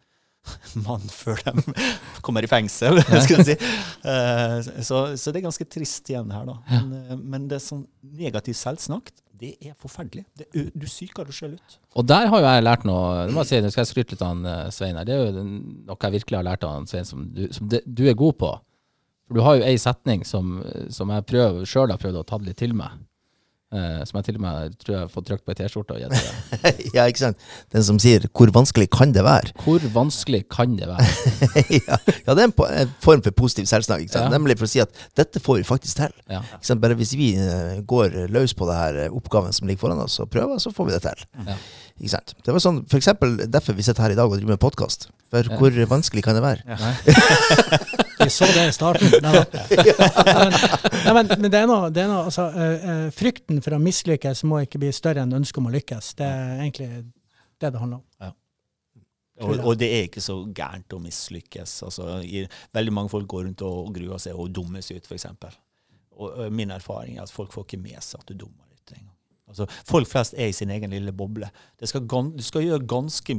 [0.85, 1.63] mann før de
[2.25, 3.71] kommer i fengsel, skal jeg si.
[4.09, 6.57] Eh, så, så det er ganske trist igjen her, da.
[6.69, 7.85] Men, eh, men det sånn
[8.19, 10.25] negativ selvsnakk, det er forferdelig.
[10.35, 11.77] Det, du psyker deg sjøl ut.
[11.95, 14.23] Og der har jo jeg lært noe Det må si, nå skal jeg skryte litt
[14.25, 15.07] av han, eh, Svein her.
[15.07, 17.83] Det er jo noe jeg virkelig har lært av han, Svein, som, du, som det,
[17.87, 18.55] du er god på.
[19.29, 20.57] For du har jo ei setning som,
[20.89, 22.97] som jeg prøver, sjøl har prøvd å ta litt til meg.
[23.69, 25.99] Eh, som jeg til og med tror jeg har fått trykt på ei T-skjorte og
[26.01, 26.79] gitt deg.
[26.97, 27.43] ja, ikke sant?
[27.69, 29.53] Den som sier 'hvor vanskelig kan det være'?
[29.65, 31.05] Hvor vanskelig kan det være?
[31.85, 34.07] ja, ja, det er en, en form for positiv selvsnakk.
[34.07, 34.25] ikke sant?
[34.25, 34.33] Ja.
[34.33, 36.15] Nemlig for å si at dette får vi faktisk til.
[36.25, 36.41] Ja.
[36.41, 36.81] Ikke sant?
[36.81, 40.17] Bare hvis vi eh, går løs på det her eh, oppgaven som ligger foran oss,
[40.17, 41.25] og prøver, så får vi det til.
[41.45, 41.59] Ja.
[41.99, 42.33] Ikke sant?
[42.45, 45.09] Det var sånn, for eksempel derfor vi sitter her i dag og driver med podkast.
[45.29, 45.57] For Ja.
[45.59, 46.63] hvor vanskelig kan det være?
[48.19, 49.11] Vi så det i starten.
[49.23, 50.55] Nei, men,
[51.05, 54.43] nei, men, men det er noe, det er noe altså, eh, Frykten for å mislykkes
[54.49, 56.13] må ikke bli større enn ønsket om å lykkes.
[56.19, 56.89] Det er egentlig
[57.59, 58.35] det det handler om.
[59.39, 61.77] Og, og det er ikke så gærent å mislykkes.
[61.87, 62.41] Altså, i,
[62.75, 65.29] veldig mange folk går rundt og gruer seg og dummer seg ut, f.eks.
[66.19, 68.65] Og og min erfaring er at folk får ikke med seg at du dummer.
[69.49, 71.49] Altså, folk flest er i sin egen lille boble.
[71.79, 73.37] Det skal, du skal gjøre ganske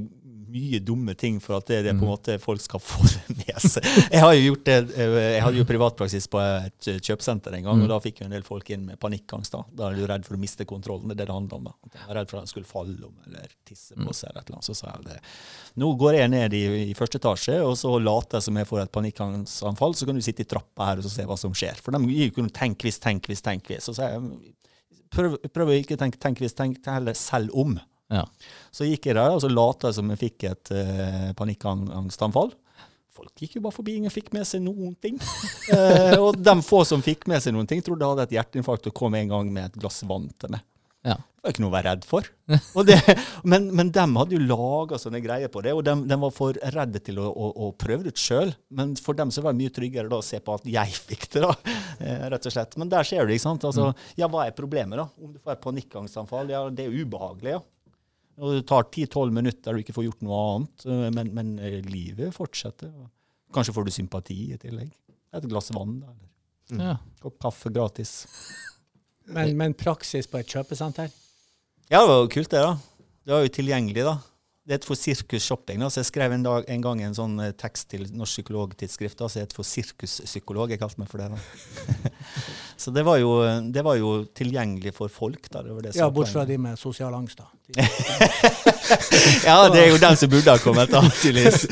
[0.51, 3.61] mye dumme ting for at det, det på en måte folk skal få det med
[3.63, 3.87] seg.
[4.11, 7.69] Jeg har jo gjort det, eh, jeg hadde jo privatpraksis på et eh, kjøpesenter en
[7.69, 9.55] gang, og da fikk jo en del folk inn med panikkangst.
[9.55, 11.07] Da Da er du redd for å miste kontrollen.
[11.11, 11.71] Det er det det handler om.
[11.71, 11.93] da.
[11.95, 14.31] Jeg er redd for at han skulle falle om eller tisse på seg.
[14.31, 14.69] eller et eller annet.
[14.71, 15.19] Så sa jeg det.
[15.81, 18.83] Nå går jeg ned i, i første etasje, og så later jeg som jeg får
[18.85, 19.95] et panikkangstanfall.
[19.95, 21.79] Så kan du sitte i trappa her og så se hva som skjer.
[21.79, 23.87] For de gir jo ikke noe tenk hvis, tenk hvis, tenk hvis.
[23.87, 24.25] Så sa jeg
[25.15, 27.77] prøv, prøv å ikke tenke tenk hvis, tenk heller selv om.
[28.11, 28.25] Ja.
[28.75, 32.53] Så gikk jeg der, og så jeg som jeg fikk et uh, panikkangstanfall.
[33.15, 35.19] Folk gikk jo bare forbi, ingen fikk med seg noen ting.
[35.71, 38.91] uh, og de få som fikk med seg noen ting, trodde jeg hadde et hjerteinfarkt
[38.91, 40.67] og kom en gang med et glass vann til meg.
[41.07, 41.17] Ja.
[41.17, 42.27] Det var ikke noe å være redd for.
[42.91, 42.97] Det,
[43.49, 46.59] men, men de hadde jo laga sånne greier på det, og de, de var for
[46.75, 48.53] redde til å, å, å prøve det ut sjøl.
[48.77, 51.29] Men for dem så var det mye tryggere da å se på at jeg fikk
[51.33, 51.77] det, da.
[51.97, 52.77] Eh, rett og slett.
[52.81, 53.65] Men der ser du, ikke sant.
[53.65, 53.91] Altså,
[54.21, 55.09] ja, hva er problemet, da?
[55.25, 57.63] Om du får et panikkangstanfall, ja, det er ubehagelig, ja.
[58.41, 61.55] Og det tar 10-12 minutter der du ikke får gjort noe annet, eh, men, men
[61.65, 62.93] eh, livet fortsetter.
[63.57, 64.93] Kanskje får du sympati i tillegg.
[65.37, 66.13] Et glass vann, da.
[66.75, 66.83] mm.
[66.85, 66.99] Ja.
[67.25, 68.19] kopp kaffe gratis.
[69.35, 71.11] Men, men praksis på et kjøpesenter?
[71.91, 73.05] Ja, det var jo kult, det, da.
[73.27, 74.17] Det var jo tilgjengelig, da.
[74.69, 75.81] Det er et for Sirkus Shopping.
[75.81, 79.17] da, så Jeg skrev en, dag, en gang en sånn eh, tekst til Norsk Psykologtidsskrift
[79.19, 80.75] da, som et for Sirkuspsykolog.
[80.75, 81.31] Jeg kalte meg for det.
[81.33, 82.11] da.
[82.83, 83.33] så det var, jo,
[83.73, 85.49] det var jo tilgjengelig for folk.
[85.49, 85.65] da.
[85.65, 87.49] Det det Ja, bortsett fra de med sosial angst, da.
[89.49, 91.65] Ja, det er jo den som burde ha kommet, da, tydeligvis.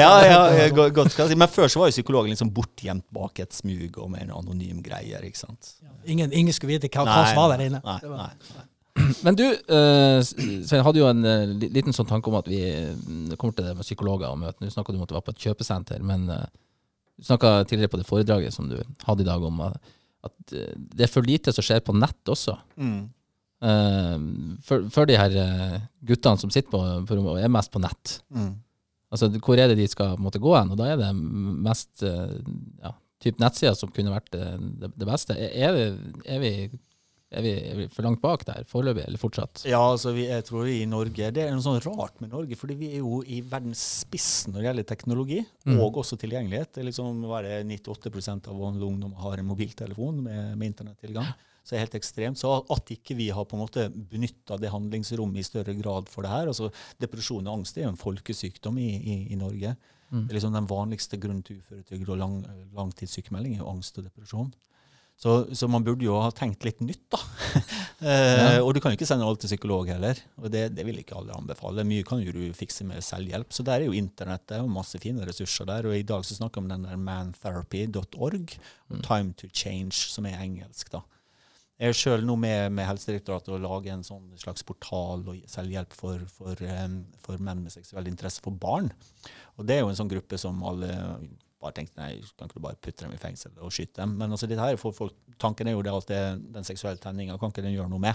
[0.00, 1.20] Ja, ja, godt.
[1.36, 4.80] Men før så var jo psykologen liksom bortgjemt bak et smug og med en anonym
[4.82, 5.20] greie.
[5.28, 5.74] ikke sant?
[6.08, 7.84] Ingen, ingen skulle vite hva som var der inne.
[7.84, 8.69] Nei, nei, nei.
[9.24, 13.36] Men du, eh, Svein, hadde jo en eh, liten sånn tanke om at vi eh,
[13.36, 14.58] kommer til det med psykologer og møte.
[14.62, 18.00] Nå snakka du om at du var på et kjøpesenter, men du snakka tidligere på
[18.00, 19.80] det foredraget som du hadde i dag om at,
[20.52, 22.52] det er for lite som skjer på nett også.
[22.76, 23.06] Mm.
[24.64, 25.36] For, for de her
[26.08, 28.18] guttene som sitter på, på rommet og er mest på nett.
[28.32, 28.50] Mm.
[29.12, 30.72] Altså, hvor er det de skal på en måte, gå hen?
[30.72, 34.46] Og da er det mest ja, typ nettsider som kunne vært det,
[34.88, 35.36] det, beste.
[35.36, 36.52] Er, er, er, vi,
[37.30, 39.62] er, vi, er vi for langt bak der foreløpig, eller fortsatt?
[39.70, 42.56] Ja, altså vi, jeg tror vi i Norge Det er noe sånn rart med Norge,
[42.58, 45.76] fordi vi er jo i verdens spiss når det gjelder teknologi, Mm.
[45.84, 46.72] og også tilgjengelighet.
[46.74, 51.28] Det er liksom det, 98 av vanlig ungdom har en mobiltelefon med, med internettilgang.
[51.62, 52.40] Så det er helt ekstremt.
[52.40, 56.24] Så at ikke vi har på en måte benytta det handlingsrommet i større grad for
[56.24, 59.76] det her altså Depresjon og angst er jo en folkesykdom i, i, i Norge.
[60.10, 60.24] Mm.
[60.24, 62.34] Det er liksom Den vanligste grunnen til uføretrygd og lang,
[62.74, 64.50] langtidssykemelding er jo angst og depresjon.
[65.20, 67.18] Så, så man burde jo ha tenkt litt nytt, da.
[68.08, 70.16] eh, Og du kan jo ikke sende alt til psykolog heller.
[70.40, 71.84] Og det, det vil ikke alle anbefale.
[71.84, 73.52] Mye kan jo du fikse med selvhjelp.
[73.52, 75.90] Så der er jo internettet og masse fine ressurser der.
[75.90, 78.56] Og i dag så snakker vi om den der mantherapy.org
[78.88, 81.04] og Time to Change, som er engelsk, da.
[81.80, 85.94] Jeg er sjøl nå med, med Helsedirektoratet og lager en sånn slags portal og selvhjelp
[85.96, 88.90] for, for, em, for menn med seksuell interesse for barn.
[89.56, 90.90] Og det er jo en sånn gruppe som alle
[91.60, 94.16] bare tenkte nei, kan ikke du bare putte dem i fengsel og skyte dem?
[94.20, 96.20] Men altså, dette her, folk, tanken er jo det at det,
[96.54, 98.14] den seksuelle tenninga kan ikke den gjøre noe med.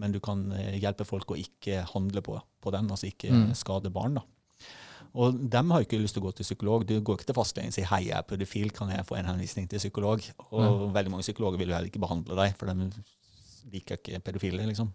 [0.00, 3.54] Men du kan eh, hjelpe folk å ikke handle på, på den, altså ikke Mm.
[3.54, 4.14] skade barn.
[4.14, 4.22] da.
[5.14, 6.84] Og dem har ikke lyst til å gå til psykolog.
[6.86, 9.26] Du går ikke til fastlegen og sier 'hei, jeg er pedofil, kan jeg få en
[9.26, 10.22] henvisning til psykolog?'
[10.52, 12.92] Og veldig mange psykologer vil jo heller ikke behandle deg, for de
[13.72, 14.92] liker ikke pedofile, liksom.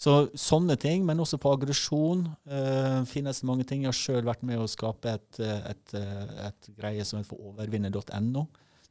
[0.00, 3.84] Så sånne ting, men også på aggresjon uh, finnes det mange ting.
[3.84, 7.38] Jeg har sjøl vært med å skape et, et, et, eh, et greie som heter
[7.38, 8.42] overvinne.no,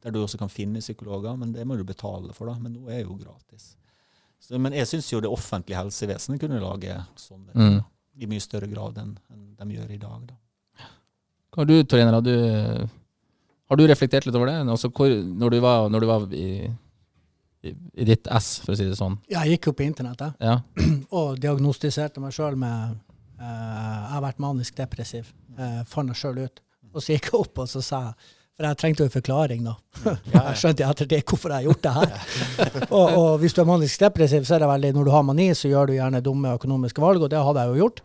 [0.02, 2.56] der du også kan finne psykologer, men det må du betale for, da.
[2.60, 3.74] Men nå er det jo gratis.
[4.40, 7.84] Så, men jeg syns jo det offentlige helsevesenet kunne lage sånne ting Mm.
[8.20, 10.26] i mye større grad enn, enn de gjør i dag.
[10.28, 10.34] da.
[11.54, 12.88] Hva har du, Torjener, har du,
[13.70, 14.56] har du reflektert litt over det?
[14.68, 16.48] Altså, hvor, når, du var, når du var i,
[17.64, 19.16] i, ditt ess, for å si det sånn.
[19.30, 20.58] Jeg gikk jo på internettet Ja.
[21.18, 22.96] og diagnostiserte meg sjøl med
[23.40, 25.30] uh, Jeg har vært manisk depressiv.
[25.58, 26.64] Uh, fant det sjøl ut.
[26.94, 29.64] Og så gikk jeg opp og så sa jeg For jeg trengte jo en forklaring,
[29.66, 29.74] da.
[30.36, 32.12] jeg skjønte etter det hvorfor jeg har gjort det her.
[32.98, 35.48] og, og hvis du er manisk depressiv, så er det veldig Når du har mani,
[35.58, 38.04] så gjør du gjerne dumme økonomiske valg, og det hadde jeg jo gjort.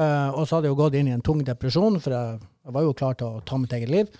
[0.00, 2.72] Uh, og så hadde jeg jo gått inn i en tung depresjon, for jeg, jeg
[2.72, 4.16] var jo klar til å ta mitt eget liv.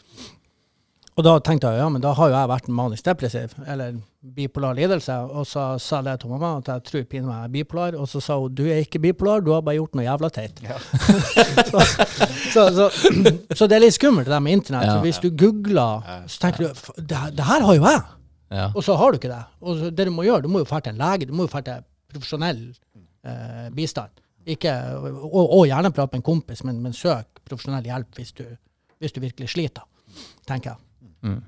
[1.19, 3.97] Og da tenkte jeg ja, men da har jo jeg vært manisk depressiv, eller
[4.37, 5.13] bipolar lidelse.
[5.35, 7.97] Og så sa jeg det til mamma, at jeg tror pinadø jeg er bipolar.
[8.01, 10.63] Og så sa hun du er ikke bipolar, du har bare gjort noe jævla teit.
[11.75, 11.81] så,
[12.55, 12.89] så, så,
[13.59, 14.89] så det er litt skummelt det der med internett.
[14.89, 15.01] Ja.
[15.05, 18.03] Hvis du googler, så tenker du det, her- det her har jo jeg.
[18.57, 18.69] ja.
[18.75, 19.43] Og så har du ikke det.
[19.61, 21.47] Og så det du må gjøre, du må jo dra til en lege, du må
[21.47, 21.85] jo dra til
[22.15, 22.63] profesjonell
[23.27, 24.15] eh, bistand.
[24.51, 28.47] Ikke, og, og gjerne prate med en kompis, men, men søk profesjonell hjelp hvis du,
[29.03, 29.85] hvis du virkelig sliter,
[30.49, 30.87] tenker jeg.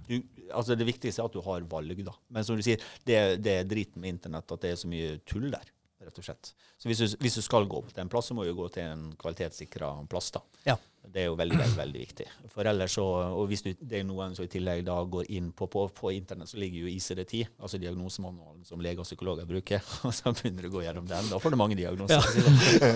[0.08, 0.16] Du,
[0.52, 2.14] altså det viktigste er at du har valg, da.
[2.28, 5.18] Men som du sier, det, det er driten med internett at det er så mye
[5.28, 5.70] tull der.
[6.02, 6.52] rett og slett.
[6.82, 8.82] Så hvis du, hvis du skal gå til en plass, så må du gå til
[8.82, 10.32] en kvalitetssikra plass.
[10.34, 10.42] da.
[10.66, 10.76] Ja.
[11.12, 12.24] Det er jo veldig veldig, veldig viktig.
[12.55, 13.03] For ellers så,
[13.36, 16.12] og hvis du, det er noen som i tillegg da går inn på, på, på
[16.14, 19.82] internett, så ligger jo ICD-10, altså diagnosemanualen som leger og psykologer bruker.
[20.07, 21.28] Og så begynner du å gå gjennom den.
[21.28, 22.22] Da får du mange diagnoser.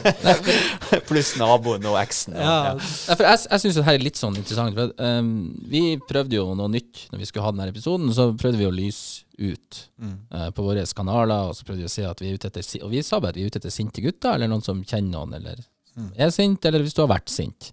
[1.08, 2.36] Pluss naboen og eksen.
[2.38, 2.54] Ja.
[2.70, 2.74] ja.
[3.16, 4.76] For jeg, jeg syns dette er litt sånn interessant.
[4.78, 5.32] For, ehm,
[5.70, 8.12] vi prøvde jo noe nytt når vi skulle ha denne episoden.
[8.16, 10.12] Så prøvde vi å lyse ut Mm.
[10.32, 12.64] uh, på våre kanaler, og så prøvde vi å si at vi er ute etter
[12.84, 15.12] Og vi sa bare at vi er ute etter sinte gutter, eller noen som kjenner
[15.12, 15.60] noen, eller
[15.96, 16.10] Mm.
[16.20, 17.70] er sint, eller hvis du har vært sint.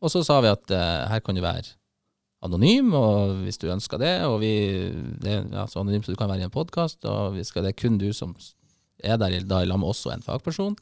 [0.00, 1.74] Og så sa vi at eh, her kan du være
[2.42, 4.52] anonym, og hvis du ønsker det, og vi
[5.20, 7.66] det, er ja, så anonym så du kan være i en podkast, og vi skal,
[7.66, 8.32] det er kun du som
[9.04, 10.74] er der i- da i lag med oss og en fagperson.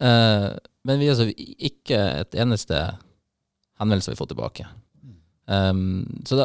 [0.00, 0.50] Eh,
[0.84, 2.78] men vi har altså ikke et eneste
[3.80, 4.66] henvendelse vi får tilbake.
[5.52, 6.44] Um, så da,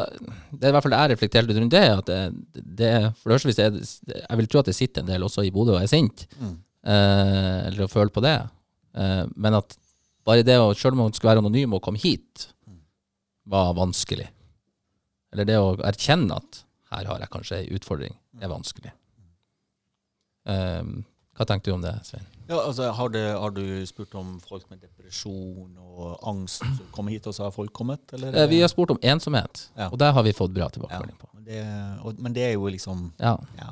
[0.50, 2.88] det er i hvert fall det jeg reflekterte rundt det, at det, det
[3.20, 5.52] for det første hvis jeg, jeg vil tro at det sitter en del også i
[5.54, 6.56] Bodø og er sint, Mm.
[6.82, 8.34] uh, eller å føle på det.
[8.98, 9.76] Uh, men at
[10.28, 12.50] bare det å, selv om man skulle være anonym og komme hit,
[13.48, 14.28] var vanskelig.
[15.32, 16.62] Eller det å erkjenne at
[16.92, 18.92] her har jeg kanskje ei utfordring, er vanskelig.
[20.48, 21.00] Um,
[21.36, 22.24] hva tenker du om det, Svein?
[22.48, 27.12] Ja, altså, har, det, har du spurt om folk med depresjon og angst som kommer
[27.12, 28.00] hit, og så har folk kommet?
[28.16, 28.32] Eller?
[28.32, 29.90] Eh, vi har spurt om ensomhet, Ja.
[29.92, 31.28] og det har vi fått bra tilbakemelding på.
[31.48, 31.62] Det,
[32.04, 33.34] og, men det er jo liksom Ja.
[33.58, 33.70] ja.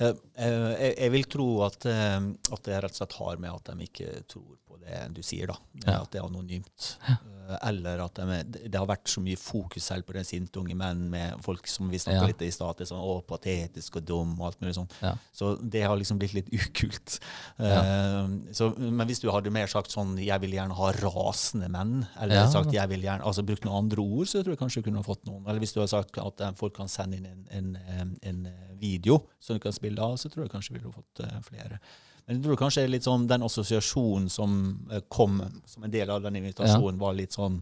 [0.00, 3.54] Uh, uh, jeg, jeg vil tro at, uh, at det rett og slett har med
[3.54, 5.58] at de ikke tror på det du sier, da.
[5.84, 6.00] Ja.
[6.02, 6.94] At det er anonymt.
[7.08, 10.76] Eh, Eller at de, det har vært så mye fokus selv på den sinte unge
[10.78, 12.26] menn med folk som vi snakka Ja.
[12.30, 14.88] litt i stad, er sånn å, patetisk og dum og alt mulig sånn.
[15.02, 15.14] Ja.
[15.32, 17.18] Så det har liksom blitt litt ukult.
[17.58, 17.82] Ja.
[17.84, 22.06] Uh, så, men hvis du hadde mer sagt sånn 'jeg vil gjerne ha rasende menn',
[22.20, 24.90] eller sagt 'jeg vil gjerne', altså brukt noen andre ord, så tror jeg kanskje du
[24.90, 25.44] kunne fått noen.
[25.46, 28.46] Eller hvis du har sagt at eh, folk kan sende inn en, en, eh, en
[28.46, 31.64] eh, video som du kan spille av, så tror jeg kanskje vi ville fått flere
[31.64, 31.78] flere.
[32.26, 34.54] Men jeg tror kanskje litt sånn den assosiasjonen som
[34.90, 37.58] eh, kom som en del av den invitasjonen, var litt sånn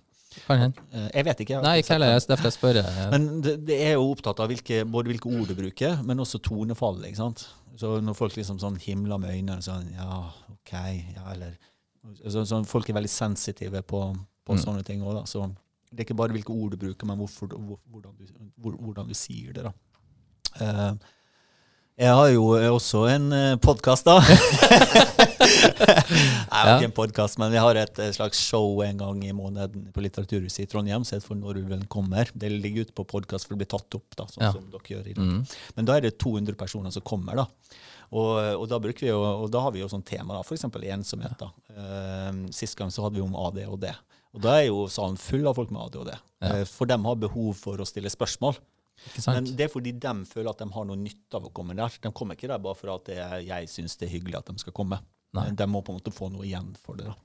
[0.48, 1.54] eh, Jeg vet ikke.
[1.58, 2.20] jeg Nei, ikke heller.
[2.30, 2.78] Derfor jeg spør.
[3.12, 6.38] Men det, det er jo opptatt av hvilke, både hvilke ord du bruker, men også
[6.46, 7.08] tonefallet.
[7.10, 7.46] ikke sant?
[7.76, 10.20] Så når folk liksom sånn himler med øynene sånn Ja,
[10.52, 10.72] OK,
[11.16, 11.54] ja, eller
[12.28, 14.02] så, så Folk er veldig sensitive på,
[14.44, 14.60] på Mm.
[14.62, 15.24] sånne ting òg, da.
[15.30, 15.46] Så
[15.92, 18.24] det er ikke bare hvilke ord du bruker, men hvorfor, hvor, hvordan, du,
[18.60, 19.72] hvor, hvordan du sier det, da.
[20.60, 20.92] Eh,
[22.00, 24.18] jeg har jo også en uh, podkast, da.
[26.52, 29.32] Jeg har ikke en podkast, men vi har et eh, slags show en gang i
[29.34, 32.28] måneden på Litteraturhuset i Trondheim, som heter For når ulven kommer.
[32.38, 34.52] Det ligger ute på podkast for å bli tatt opp, da, sånn Ja.
[34.54, 35.24] som dere gjør i dag.
[35.24, 35.56] mm.
[35.78, 37.46] Men da er det 200 personer som kommer, da.
[38.12, 40.68] Og, og, da, bruker vi jo, og da har vi jo sånn tema, da, f.eks.
[40.68, 41.40] ensomhet.
[41.40, 41.50] da.
[41.72, 43.88] Eh, sist gang så hadde vi om ADHD.
[44.36, 46.12] Og da er jo salen full av folk med ADHD.
[46.12, 46.52] Ja.
[46.60, 48.60] Eh, for de har behov for å stille spørsmål.
[49.26, 51.98] Men det er fordi de føler at de har noe nytte av å komme der.
[52.02, 53.10] De kommer ikke der bare for at
[53.44, 55.00] jeg syns det er hyggelig at de skal komme.
[55.36, 55.48] Nei.
[55.56, 57.08] De må på en måte få noe igjen for det.
[57.10, 57.18] da.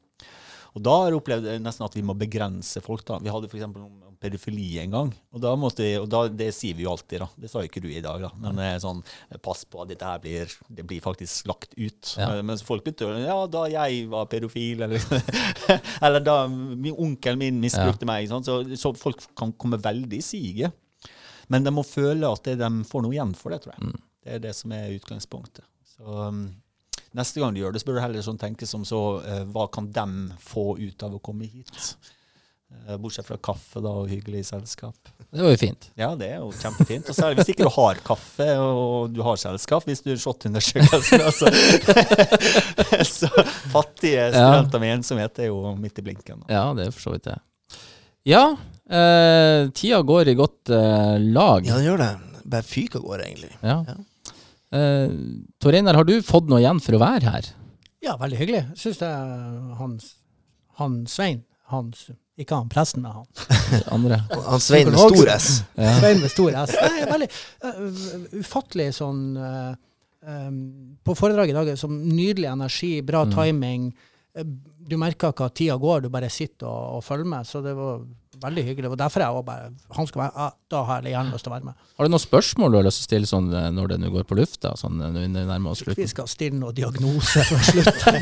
[0.78, 3.01] Og da har jeg opplevd nesten at vi må begrense folk.
[3.07, 3.17] da.
[3.23, 3.63] Vi hadde f.eks.
[3.65, 5.09] om pedofili en gang.
[5.34, 7.28] Og, da måtte, og da, det sier vi jo alltid, da.
[7.38, 8.30] Det sa jo ikke du i dag, da.
[8.43, 9.01] Men det er sånn,
[9.45, 12.13] pass på at dette her blir, det blir faktisk lagt ut.
[12.19, 12.30] Ja.
[12.36, 15.01] Eh, Mens folk begynte å Ja, da jeg var pedofil, eller,
[16.05, 18.28] eller da min onkelen min misbrukte meg.
[18.28, 18.43] ikke?
[18.45, 20.78] Så, så folk kan komme veldig i siget.
[21.47, 23.89] Men de må føle at det, de får noe igjen for det, tror jeg.
[23.89, 24.05] Mm.
[24.27, 25.63] Det er det som er utgangspunktet.
[25.95, 26.47] Så um,
[27.15, 29.69] Neste gang du gjør det, så bør du heller sånn tenke som så uh, Hva
[29.73, 30.05] kan de
[30.43, 31.71] få ut av å komme hit?
[32.67, 35.13] Uh, bortsett fra kaffe da, og hyggelig selskap.
[35.23, 35.87] Det var jo fint.
[35.99, 37.07] Ja, det er jo kjempefint.
[37.07, 41.23] Og særlig hvis ikke du har kaffe og du har selskap, hvis du er shot-undersøkelsen.
[41.23, 41.51] Altså.
[43.17, 43.31] så
[43.71, 46.43] fattige studenter med ensomhet er jo midt i blinken.
[46.43, 46.59] Da.
[46.59, 47.39] Ja, det er for så vidt det.
[48.27, 48.49] Ja,
[48.89, 51.65] eh, tida går i godt eh, lag.
[51.67, 52.11] Ja, den gjør det.
[52.47, 53.51] Bare fyker gårde, egentlig.
[53.61, 53.81] Ja.
[53.88, 53.97] Ja.
[54.77, 55.09] Eh,
[55.63, 57.49] Tor Einar, har du fått noe igjen for å være her?
[58.03, 58.63] Ja, veldig hyggelig.
[58.79, 59.97] Syns det er han,
[60.79, 62.05] han Svein hans,
[62.39, 63.25] Ikke han presten, men han.
[63.95, 64.21] Andre?
[64.29, 65.47] Han Svein med stor S.
[65.75, 65.95] Ja.
[65.99, 66.75] Svein med stor S.
[66.83, 67.29] Nei, veldig
[67.65, 69.73] uh, ufattelig sånn uh,
[70.21, 70.61] um,
[71.03, 73.33] På foredraget i dag, sånn nydelig energi, bra Mm.
[73.35, 73.89] timing.
[74.38, 74.53] Mm.
[74.88, 77.47] Du merker at tida går, du bare sitter og, og følger med.
[77.49, 78.05] Så det var
[78.43, 78.91] veldig hyggelig.
[78.91, 81.51] og derfor derfor jeg bare han skal være, ja, Da har jeg gjerne lyst til
[81.51, 81.73] å være med.
[81.97, 84.07] Har du noen spørsmål du har lyst til å stille sånn eh, når det nå
[84.13, 84.75] går på lufta?
[84.79, 88.07] Sånn eh, når vi nærmer oss Vi skal stille noen diagnose for slutt.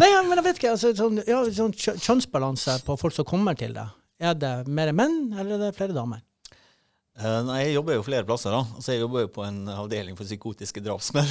[0.00, 0.74] Nei, ja, men jeg vet ikke.
[0.74, 3.86] Altså, sånn, ja, sånn kjønnsbalanse på folk som kommer til det.
[4.22, 6.20] Er det mer menn, eller er det flere damer?
[7.14, 8.64] Uh, nei, jeg jobber jo flere plasser, da.
[8.74, 11.28] Altså, jeg jobber jo på en avdeling for psykotiske drapsmenn.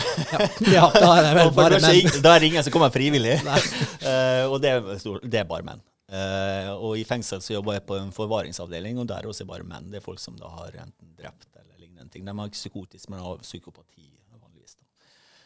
[0.72, 2.14] Ja, da er det vel bare menn.
[2.24, 3.36] Da er det ingen som kommer frivillig.
[3.44, 4.86] uh, og det er,
[5.26, 5.82] det er bare menn.
[6.14, 9.66] Eh, og i fengsel så jobber jeg på en forvaringsavdeling, og der også er bare
[9.66, 9.90] menn.
[9.90, 12.26] Det er folk som da har enten drept eller lignende ting.
[12.28, 14.06] De har ikke psykotisk, men har psykopati
[14.38, 14.76] vanligvis.
[14.78, 14.86] Da.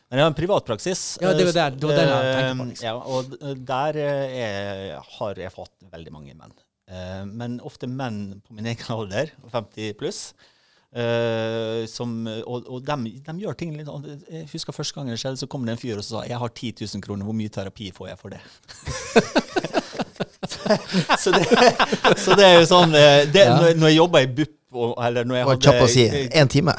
[0.10, 1.06] Men jeg har en privatpraksis.
[1.24, 2.86] Ja, det var eh, der- det var den jeg tenkte på, eh, liksom.
[2.90, 6.58] Ja, og der er, har jeg fått veldig mange menn.
[6.88, 10.22] Eh, men ofte menn på min egen alder, 50 pluss.
[10.98, 12.14] Uh, som,
[12.48, 13.12] og og de,
[13.44, 13.90] gjør ting litt.
[14.32, 16.50] Jeg husker første gangen det skjedde, så kom det en fyr og sa jeg har
[16.50, 18.40] 10 000 kroner, hvor mye terapi får jeg for det?
[21.24, 21.46] så, det
[22.22, 23.58] så det er jo sånn eh, det, Ja.
[23.62, 26.04] når, når jeg jobba i BUP og, eller når jeg hadde kjapt å si.
[26.38, 26.74] Én time.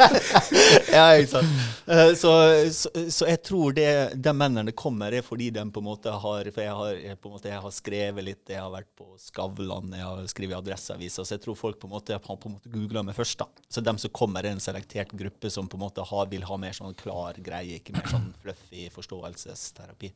[0.94, 1.56] ja, ikke sant.
[1.90, 2.30] Eh, Så,
[2.74, 6.50] så, så jeg tror det, de mennene kommer, er fordi de på en måte har
[6.54, 9.08] For jeg har, jeg, på en måte, jeg har skrevet litt, jeg har vært på
[9.20, 12.38] Skavlan, jeg har skrevet i Adresseavisa, så jeg tror folk på en måte har på
[12.46, 13.42] en måte googla meg først.
[13.42, 13.50] da.
[13.74, 16.60] Så de som kommer, er en selektert gruppe som på en måte har, vil ha
[16.62, 20.14] mer sånn klar greie, ikke mer sånn fluffy forståelsesterapi.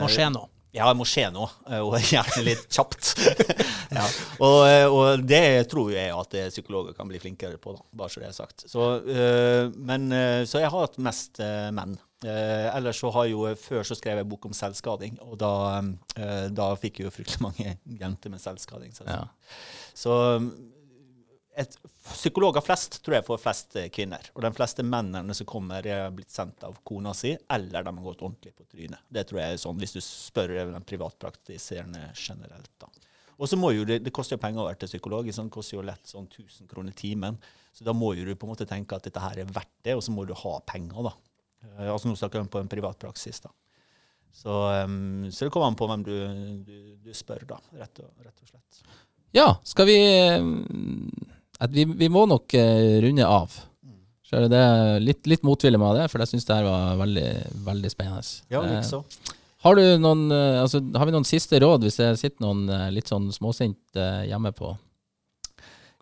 [0.00, 0.50] Må skje noe.
[0.76, 3.14] Ja, det må skje noe, eh, og gjerne litt kjapt.
[3.96, 4.06] ja.
[4.44, 8.22] og, eh, og det tror jeg at psykologer kan bli flinkere på, da, bare så
[8.22, 8.66] det er sagt.
[8.70, 10.10] Så, øh, men,
[10.46, 11.96] så jeg har hatt mest øh, menn.
[12.24, 15.50] Eh, ellers så har jo Før så skrev jeg bok om selvskading, og da,
[16.16, 18.94] eh, da fikk jeg jo fryktelig mange jenter med selvskading.
[18.96, 19.24] Så, Ja.
[19.94, 20.16] så
[21.56, 21.76] et,
[22.12, 24.28] psykologer flest tror jeg får flest eh, kvinner.
[24.36, 28.06] Og de fleste mennene som kommer, er blitt sendt av kona si, eller de har
[28.10, 29.02] gått ordentlig på trynet.
[29.08, 32.72] Det tror jeg er sånn, hvis du spør den privatpraktiserende generelt.
[32.82, 32.90] da.
[33.36, 35.28] Og så må jo det, det koster jo penger å være til psykolog.
[35.34, 37.36] Sånn, det koster jo lett sånn 1000 kroner timen.
[37.76, 39.96] Så da må jo du på en måte tenke at dette her er verdt det,
[39.96, 41.14] og så må du ha penger, da.
[41.66, 43.52] Eh, altså Nå snakker vi på en privatpraksis, da.
[44.36, 44.52] Så,
[44.84, 46.12] um, så det kommer an på hvem du,
[46.66, 48.82] du, du spør, da, rett og, rett og slett.
[49.36, 50.44] Ja, skal vi eh,
[51.62, 53.54] at vi, vi må nok eh, runde av.
[54.26, 54.62] Så er det
[55.04, 57.28] litt, litt motvillig med det, for jeg syns det her var veldig,
[57.66, 58.24] veldig spennende.
[58.52, 59.04] Ja, liksom.
[59.66, 63.12] Har, du noen, eh, altså, har vi noen siste råd hvis det sitter noen litt
[63.12, 64.74] sånn småsint eh, hjemme på?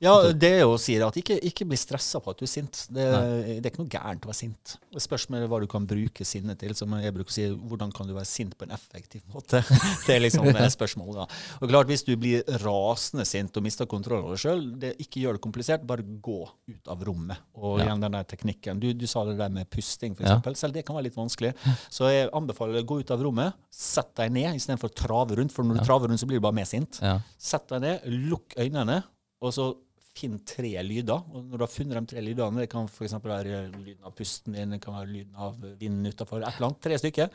[0.04, 2.44] Ja, det er jo å si det at ikke, ikke bli stressa på at du
[2.44, 2.82] er sint.
[2.92, 4.74] Det, det er ikke noe gærent å være sint.
[4.92, 6.74] Det spørs med hva du kan bruke sinnet til.
[6.78, 9.62] Som jeg bruker å si, hvordan kan du være sint på en effektiv måte?
[10.06, 11.22] Det er liksom det spørsmålet.
[11.24, 11.26] da.
[11.64, 14.62] Og klart, Hvis du blir rasende sint og mister kontroll over deg sjøl,
[15.00, 17.40] ikke gjør det komplisert, bare gå ut av rommet.
[17.56, 17.86] Og Ja.
[17.88, 18.80] igjen den der teknikken.
[18.80, 20.36] Du, du sa det der med pusting, Ja.
[20.44, 20.60] f.eks.
[20.60, 21.54] Selv det kan være litt vanskelig.
[21.88, 25.52] Så jeg anbefaler gå ut av rommet, sett deg ned istedenfor å trave rundt.
[25.56, 25.88] For når du Ja.
[25.88, 27.00] traver rundt, så blir du bare mer sint.
[27.02, 27.18] Ja.
[27.38, 29.02] Sett deg ned, lukk øynene,
[29.42, 29.74] og så
[30.14, 31.24] finn tre lyder.
[31.34, 33.16] Og når du har funnet de tre lydene, det kan f.eks.
[33.24, 36.80] være lyden av pusten din, det kan være lyden av vinden utafor, et eller annet,
[36.86, 37.28] tre stykker.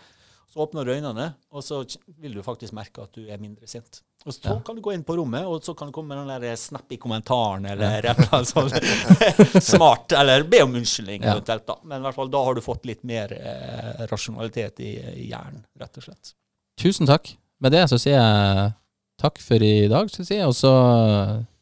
[0.49, 1.83] Så åpner du øynene, og så
[2.17, 3.99] vil du faktisk merke at du er mindre sint.
[4.25, 4.55] Og så Ja.
[4.65, 6.97] kan du gå inn på rommet, og så kan du komme med den der snappy
[6.97, 11.35] kommentaren, eller et eller annet sånt smart, eller be om unnskyldning Ja.
[11.35, 11.75] eventuelt, da.
[11.83, 15.61] Men i hvert fall da har du fått litt mer eh, rasjonalitet i, i hjernen,
[15.79, 16.33] rett og slett.
[16.81, 17.35] Tusen takk.
[17.61, 18.73] Med det så sier jeg
[19.21, 20.41] takk for i dag, skal jeg si.
[20.47, 20.73] og så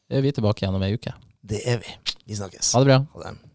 [0.09, 1.13] er vi tilbake igjen om ei uke.
[1.47, 1.93] Det er vi.
[2.27, 2.73] Vi snakkes.
[2.75, 2.99] Ha det bra.
[3.13, 3.46] Ha det.